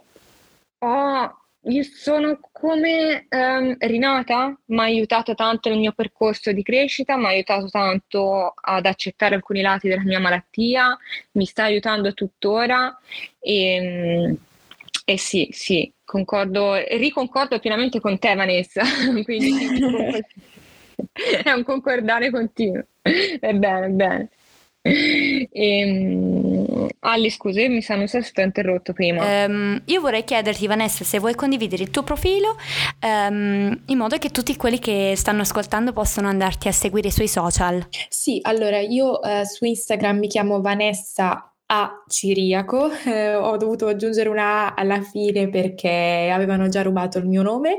ho 0.79 1.46
io 1.69 1.83
sono 1.83 2.39
come 2.53 3.27
um, 3.29 3.77
rinata, 3.79 4.57
mi 4.67 4.79
ha 4.79 4.83
aiutato 4.83 5.35
tanto 5.35 5.69
nel 5.69 5.79
mio 5.79 5.93
percorso 5.93 6.53
di 6.53 6.63
crescita, 6.63 7.17
mi 7.17 7.25
ha 7.25 7.29
aiutato 7.29 7.69
tanto 7.69 8.53
ad 8.55 8.87
accettare 8.87 9.35
alcuni 9.35 9.63
lati 9.63 9.89
della 9.89 10.05
mia 10.05 10.21
malattia, 10.21 10.97
mi 11.33 11.45
sta 11.45 11.65
aiutando 11.65 12.15
tuttora 12.15 12.97
e, 13.41 14.37
e 15.05 15.19
sì, 15.19 15.49
sì, 15.51 15.93
concordo, 16.05 16.75
riconcordo 16.97 17.59
pienamente 17.59 18.01
con 18.01 18.19
te 18.19 18.35
Vanessa, 18.35 18.83
quindi 19.25 20.25
è 21.43 21.51
un 21.51 21.65
concordare 21.65 22.31
continuo, 22.31 22.85
è 23.03 23.53
bene, 23.53 23.87
è 23.87 23.91
bene. 23.91 24.29
E, 24.87 25.49
ehm, 25.53 26.89
Ali, 27.01 27.31
scusi, 27.31 27.69
mi 27.69 27.85
non 27.89 28.09
so 28.09 28.21
se 28.21 28.31
ti 28.33 28.41
ho 28.41 28.45
interrotto 28.45 28.93
prima. 28.93 29.47
Um, 29.47 29.81
io 29.87 30.01
vorrei 30.01 30.25
chiederti, 30.25 30.67
Vanessa, 30.67 31.05
se 31.05 31.19
vuoi 31.19 31.35
condividere 31.35 31.83
il 31.83 31.91
tuo 31.91 32.03
profilo 32.03 32.57
um, 33.03 33.81
in 33.87 33.97
modo 33.97 34.19
che 34.19 34.31
tutti 34.31 34.57
quelli 34.57 34.79
che 34.79 35.15
stanno 35.17 35.43
ascoltando 35.43 35.93
possano 35.93 36.29
andarti 36.29 36.69
a 36.69 36.73
seguire 36.73 37.11
sui 37.11 37.29
social. 37.29 37.87
Sì, 38.09 38.39
allora 38.43 38.81
io 38.81 39.21
uh, 39.21 39.45
su 39.45 39.65
Instagram 39.65 40.19
mi 40.19 40.29
chiamo 40.29 40.61
Vanessa 40.61 41.51
a 41.69 42.05
Ciriaco, 42.09 42.91
eh, 43.07 43.35
ho 43.35 43.57
dovuto 43.57 43.87
aggiungere 43.87 44.29
una 44.29 44.67
A 44.69 44.75
alla 44.75 45.01
fine 45.01 45.49
perché 45.49 46.31
avevano 46.33 46.69
già 46.69 46.83
rubato 46.83 47.19
il 47.19 47.27
mio 47.27 47.43
nome. 47.43 47.79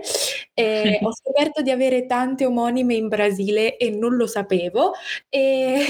Eh, 0.54 1.00
ho 1.04 1.14
scoperto 1.14 1.62
di 1.62 1.72
avere 1.72 2.06
tante 2.06 2.46
omonime 2.46 2.96
in 2.96 3.08
Brasile 3.08 3.78
e 3.78 3.90
non 3.92 4.16
lo 4.16 4.28
sapevo. 4.28 4.94
E 5.30 5.86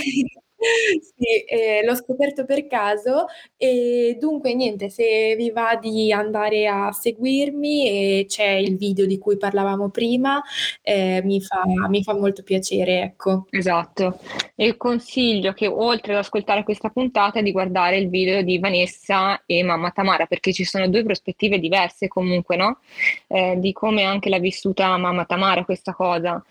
Sì, 0.59 1.43
ehm, 1.47 1.85
l'ho 1.85 1.95
scoperto 1.95 2.43
per 2.45 2.65
caso 2.65 3.25
e 3.57 4.17
dunque 4.19 4.55
niente, 4.55 4.89
se 4.89 5.35
vi 5.37 5.51
va 5.51 5.75
di 5.79 6.11
andare 6.11 6.67
a 6.67 6.91
seguirmi 6.91 7.85
e 8.21 8.25
c'è 8.27 8.49
il 8.53 8.75
video 8.75 9.05
di 9.05 9.19
cui 9.19 9.37
parlavamo 9.37 9.89
prima, 9.89 10.41
ehm, 10.81 11.23
mi 11.25 11.41
fa 11.41 11.61
mi 11.89 12.01
fa 12.03 12.13
molto 12.15 12.41
piacere, 12.41 13.01
ecco. 13.03 13.45
Esatto. 13.51 14.19
E 14.55 14.77
consiglio 14.77 15.53
che 15.53 15.67
oltre 15.67 16.13
ad 16.13 16.19
ascoltare 16.19 16.63
questa 16.63 16.89
puntata 16.89 17.41
di 17.41 17.51
guardare 17.51 17.97
il 17.97 18.09
video 18.09 18.41
di 18.41 18.57
Vanessa 18.57 19.43
e 19.45 19.61
mamma 19.63 19.91
Tamara, 19.91 20.25
perché 20.25 20.51
ci 20.53 20.63
sono 20.63 20.87
due 20.89 21.03
prospettive 21.03 21.59
diverse 21.59 22.07
comunque, 22.07 22.55
no, 22.55 22.79
ehm, 23.27 23.59
di 23.59 23.71
come 23.73 24.03
anche 24.03 24.29
l'ha 24.29 24.39
vissuta 24.39 24.97
mamma 24.97 25.25
Tamara 25.25 25.63
questa 25.63 25.93
cosa. 25.93 26.43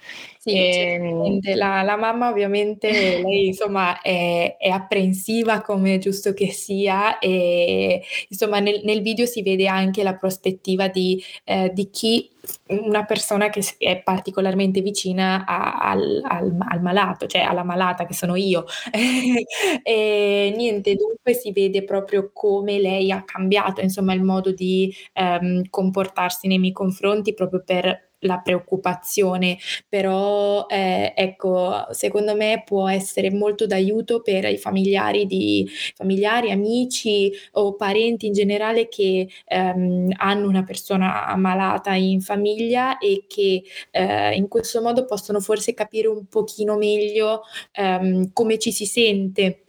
Sì, 0.47 0.55
ehm... 0.57 1.41
la, 1.57 1.83
la, 1.83 1.97
mamma 1.97 2.29
ovviamente, 2.29 2.89
lei 3.21 3.47
insomma 3.47 4.01
è, 4.01 4.57
è, 4.57 4.69
apprensiva 4.69 5.61
come 5.61 5.97
è 5.97 5.99
giusto 5.99 6.33
che 6.35 6.53
sia 6.53 7.19
e 7.19 8.01
insomma 8.29 8.61
nel, 8.61 8.81
nel 8.85 9.03
video 9.03 9.27
si 9.27 9.43
vede 9.43 9.67
anche 9.67 10.05
la 10.05 10.15
prospettiva 10.15 10.87
di, 10.87 11.21
eh, 11.43 11.73
di 11.75 11.91
chi 11.91 12.31
una 12.69 13.05
persona 13.05 13.51
che 13.51 13.61
è 13.79 14.01
particolarmente 14.03 14.81
vicina 14.81 15.45
a, 15.45 15.79
al, 15.91 16.21
al, 16.23 16.57
al, 16.69 16.81
malato, 16.81 17.27
cioè 17.27 17.41
alla 17.41 17.65
malata 17.65 18.07
che 18.07 18.15
sono 18.15 18.37
io. 18.37 18.67
e 19.83 20.55
niente, 20.57 20.95
dunque 20.95 21.35
si 21.35 21.51
vede 21.51 21.83
proprio 21.83 22.31
come 22.33 22.79
lei 22.79 23.11
ha 23.11 23.25
cambiato 23.25 23.81
insomma 23.81 24.15
il 24.15 24.23
modo 24.23 24.53
di 24.53 24.95
um, 25.15 25.63
comportarsi 25.69 26.47
nei 26.47 26.61
miei 26.61 26.73
confronti 26.73 27.35
proprio 27.35 27.63
per 27.65 28.06
la 28.27 28.39
preoccupazione, 28.39 29.59
però 29.89 30.67
eh, 30.69 31.13
ecco, 31.17 31.87
secondo 31.91 32.35
me 32.35 32.63
può 32.65 32.89
essere 32.89 33.31
molto 33.31 33.67
d'aiuto 33.67 34.21
per 34.21 34.45
i 34.45 34.59
familiari, 34.59 35.27
di, 35.27 35.69
familiari, 35.95 36.51
amici 36.51 37.33
o 37.53 37.75
parenti 37.75 38.27
in 38.27 38.33
generale 38.33 38.89
che 38.89 39.29
ehm, 39.47 40.13
hanno 40.17 40.49
una 40.49 40.65
persona 40.65 41.27
ammalata 41.27 41.95
in 41.95 42.21
famiglia 42.21 42.99
e 42.99 43.25
che 43.27 43.63
eh, 43.91 44.35
in 44.35 44.49
questo 44.49 44.83
modo 44.83 45.05
possono 45.05 45.41
forse 45.41 45.75
capire 45.75 46.09
un 46.09 46.27
pochino 46.27 46.77
meglio 46.77 47.43
ehm, 47.73 48.33
come 48.33 48.59
ci 48.59 48.73
si 48.73 48.87
sente 48.87 49.66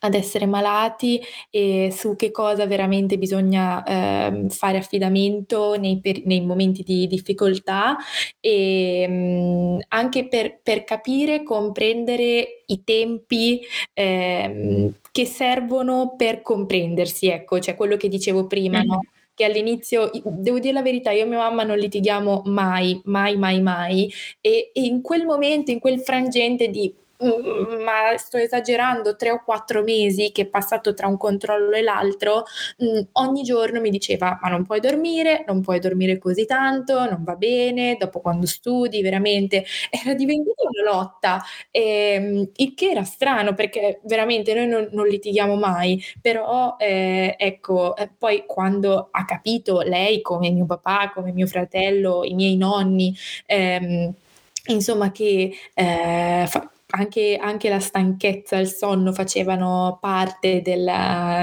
ad 0.00 0.14
essere 0.14 0.46
malati 0.46 1.20
e 1.50 1.92
su 1.94 2.16
che 2.16 2.30
cosa 2.30 2.66
veramente 2.66 3.18
bisogna 3.18 3.82
eh, 3.82 4.46
fare 4.48 4.78
affidamento 4.78 5.76
nei, 5.78 6.00
per, 6.00 6.24
nei, 6.24 6.40
momenti 6.40 6.82
di 6.82 7.06
difficoltà 7.06 7.96
e 8.40 9.06
mh, 9.08 9.12
mm, 9.12 9.78
anche 9.88 10.28
per, 10.28 10.60
per, 10.62 10.84
capire, 10.84 11.42
comprendere 11.42 12.62
i 12.66 12.84
tempi 12.84 13.60
eh, 13.92 14.92
che 15.12 15.24
servono 15.26 16.14
per 16.16 16.42
comprendersi, 16.42 17.28
ecco, 17.28 17.58
cioè 17.58 17.76
quello 17.76 17.96
che 17.96 18.08
dicevo 18.08 18.46
prima, 18.46 18.78
mm-hmm. 18.78 18.88
no? 18.88 19.00
che 19.34 19.46
all'inizio, 19.46 20.10
devo 20.22 20.58
dire 20.58 20.74
la 20.74 20.82
verità, 20.82 21.12
io 21.12 21.22
e 21.22 21.26
mia 21.26 21.38
mamma 21.38 21.62
non 21.62 21.78
litighiamo 21.78 22.42
mai, 22.44 23.00
mai, 23.04 23.38
mai, 23.38 23.62
mai 23.62 24.12
e, 24.40 24.70
e 24.74 24.82
in 24.82 25.00
quel 25.00 25.24
momento, 25.24 25.70
in 25.70 25.78
quel 25.78 26.00
frangente 26.00 26.68
di 26.68 26.94
ma 27.84 28.16
sto 28.16 28.36
esagerando, 28.36 29.16
tre 29.16 29.30
o 29.30 29.42
quattro 29.44 29.82
mesi 29.82 30.32
che 30.32 30.42
è 30.42 30.46
passato 30.46 30.94
tra 30.94 31.06
un 31.06 31.16
controllo 31.16 31.72
e 31.76 31.82
l'altro, 31.82 32.44
mh, 32.78 32.84
mm, 32.84 33.00
ogni 33.12 33.42
giorno 33.42 33.80
mi 33.80 33.90
diceva 33.90 34.38
ma 34.42 34.48
non 34.48 34.64
puoi 34.64 34.80
dormire, 34.80 35.44
non 35.46 35.60
puoi 35.60 35.78
dormire 35.80 36.18
così 36.18 36.46
tanto, 36.46 37.08
non 37.08 37.22
va 37.24 37.34
bene, 37.36 37.96
dopo 37.98 38.20
quando 38.20 38.46
studi 38.46 39.02
veramente 39.02 39.64
era 39.90 40.14
diventata 40.14 40.62
una 40.68 40.90
lotta, 40.92 41.42
e, 41.70 41.80
ehm, 42.14 42.50
il 42.56 42.74
che 42.74 42.90
era 42.90 43.04
strano 43.04 43.54
perché 43.54 44.00
veramente 44.04 44.54
noi 44.54 44.66
non, 44.66 44.88
non 44.92 45.06
litighiamo 45.06 45.54
mai, 45.56 46.02
però 46.20 46.76
eh, 46.78 47.34
ecco, 47.38 47.96
eh, 47.96 48.08
poi 48.16 48.44
quando 48.46 49.08
ha 49.10 49.24
capito 49.24 49.80
lei 49.80 50.20
come 50.22 50.50
mio 50.50 50.66
papà, 50.66 51.10
come 51.14 51.32
mio 51.32 51.46
fratello, 51.46 52.24
i 52.24 52.34
miei 52.34 52.56
nonni, 52.56 53.14
ehm, 53.46 54.12
insomma 54.66 55.10
che 55.10 55.52
eh, 55.74 56.44
fa, 56.46 56.69
anche, 56.90 57.38
anche, 57.40 57.68
la 57.68 57.80
stanchezza 57.80 58.56
il 58.56 58.68
sonno 58.68 59.12
facevano 59.12 59.98
parte 60.00 60.60
del, 60.62 60.90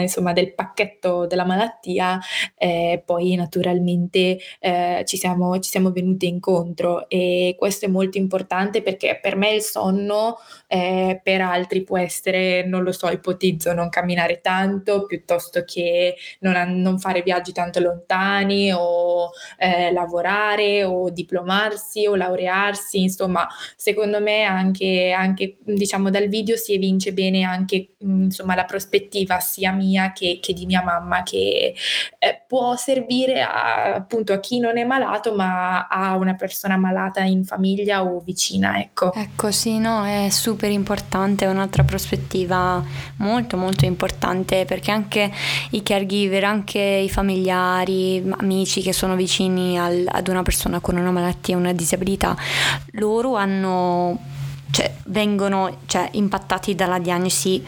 insomma, 0.02 0.34
del 0.34 0.54
pacchetto 0.54 1.28
della 1.28 1.46
malattia, 1.46 2.20
eh, 2.58 3.02
poi 3.06 3.36
naturalmente 3.36 4.38
eh, 4.60 5.04
ci, 5.06 5.18
siamo, 5.18 5.60
ci 5.60 5.70
siamo 5.70 5.92
venute 5.92 6.26
incontro 6.26 7.08
e 7.10 7.56
questo 7.58 7.86
è 7.86 7.90
molto 7.90 8.18
importante 8.18 8.82
perché 8.82 9.20
per 9.22 9.36
me 9.36 9.54
il 9.54 9.62
sonno, 9.62 10.38
eh, 10.68 11.20
per 11.24 11.42
altri 11.42 11.84
può 11.84 11.98
essere, 11.98 12.66
non 12.66 12.84
lo 12.84 12.92
so, 12.92 13.10
ipotizzo 13.10 13.74
non 13.74 13.90
camminare 13.90 14.42
tanto 14.42 15.06
piuttosto 15.06 15.64
che 15.64 16.16
non, 16.40 16.82
non 16.82 17.00
fare 17.00 17.22
viaggi 17.22 17.52
tanto 17.52 17.80
lontani 17.80 18.72
o 18.74 19.32
eh, 19.58 19.92
lavorare 19.92 20.84
o 20.84 21.10
diplomarsi 21.10 22.06
o 22.06 22.16
laurearsi, 22.16 23.02
insomma, 23.02 23.48
secondo 23.76 24.22
me 24.22 24.44
anche, 24.44 25.12
anche 25.12 25.37
anche 25.38 25.58
diciamo 25.64 26.10
dal 26.10 26.28
video 26.28 26.58
si 26.58 26.74
evince 26.74 27.14
bene 27.14 27.44
anche 27.44 27.96
insomma 28.00 28.56
la 28.56 28.66
prospettiva 28.66 29.40
sia 29.40 29.72
mia 29.72 30.12
che, 30.12 30.40
che 30.42 30.54
di 30.54 30.66
mia 30.66 30.82
mamma 30.84 31.22
che 31.22 31.76
eh, 32.18 32.44
può 32.48 32.76
servire 32.76 33.42
a, 33.42 33.94
appunto 33.94 34.34
a 34.34 34.40
chi 34.40 34.60
non 34.60 34.78
è 34.78 34.84
malato 34.84 35.36
ma 35.36 35.88
a 35.88 36.16
una 36.16 36.34
persona 36.34 36.78
malata 36.78 37.22
in 37.22 37.46
famiglia 37.46 38.04
o 38.04 38.20
vicina 38.20 38.80
ecco. 38.80 39.14
Ecco 39.14 39.52
sì 39.52 39.78
no 39.78 40.04
è 40.06 40.30
super 40.30 40.72
importante 40.72 41.46
è 41.46 41.50
un'altra 41.50 41.84
prospettiva 41.84 42.84
molto 43.18 43.58
molto 43.58 43.86
importante 43.86 44.66
perché 44.66 44.90
anche 44.90 45.32
i 45.72 45.84
caregiver 45.84 46.44
anche 46.44 46.80
i 46.80 47.10
familiari 47.10 48.24
amici 48.38 48.82
che 48.82 48.94
sono 48.94 49.16
vicini 49.16 49.78
al, 49.78 50.06
ad 50.08 50.28
una 50.28 50.42
persona 50.42 50.80
con 50.80 50.98
una 50.98 51.12
malattia 51.12 51.56
una 51.56 51.74
disabilità 51.74 52.36
loro 52.92 53.36
hanno 53.36 54.36
cioè, 54.72 54.94
vengono 55.06 55.80
cioè, 55.86 56.10
impattati 56.14 56.76
dalla 56.76 57.00
diagnosi, 57.00 57.64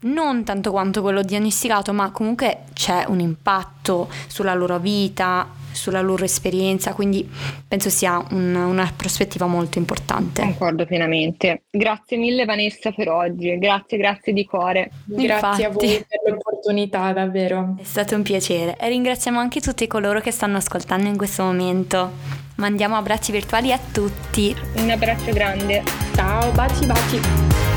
non 0.00 0.44
tanto 0.44 0.70
quanto 0.70 1.02
quello 1.02 1.22
diagnosticato, 1.22 1.92
ma 1.92 2.10
comunque 2.10 2.64
c'è 2.72 3.04
un 3.06 3.20
impatto 3.20 4.08
sulla 4.26 4.54
loro 4.54 4.78
vita, 4.78 5.48
sulla 5.72 6.00
loro 6.00 6.24
esperienza, 6.24 6.92
quindi 6.92 7.28
penso 7.66 7.90
sia 7.90 8.24
un, 8.30 8.54
una 8.54 8.92
prospettiva 8.94 9.46
molto 9.46 9.78
importante. 9.78 10.42
Concordo 10.42 10.84
pienamente. 10.86 11.62
Grazie 11.70 12.16
mille 12.16 12.44
Vanessa 12.44 12.90
per 12.90 13.08
oggi, 13.08 13.56
grazie, 13.58 13.98
grazie 13.98 14.32
di 14.32 14.44
cuore. 14.44 14.90
Grazie 15.04 15.32
Infatti, 15.32 15.64
a 15.64 15.70
voi 15.70 16.04
per 16.08 16.32
l'opportunità, 16.32 17.12
davvero. 17.12 17.76
È 17.78 17.84
stato 17.84 18.16
un 18.16 18.22
piacere 18.22 18.76
e 18.78 18.88
ringraziamo 18.88 19.38
anche 19.38 19.60
tutti 19.60 19.86
coloro 19.86 20.20
che 20.20 20.30
stanno 20.30 20.56
ascoltando 20.56 21.08
in 21.08 21.16
questo 21.16 21.44
momento. 21.44 22.46
Mandiamo 22.58 22.96
abbracci 22.96 23.30
virtuali 23.30 23.72
a 23.72 23.78
tutti. 23.78 24.54
Un 24.74 24.90
abbraccio 24.90 25.32
grande. 25.32 25.84
Ciao, 26.12 26.50
baci 26.50 26.86
baci. 26.86 27.67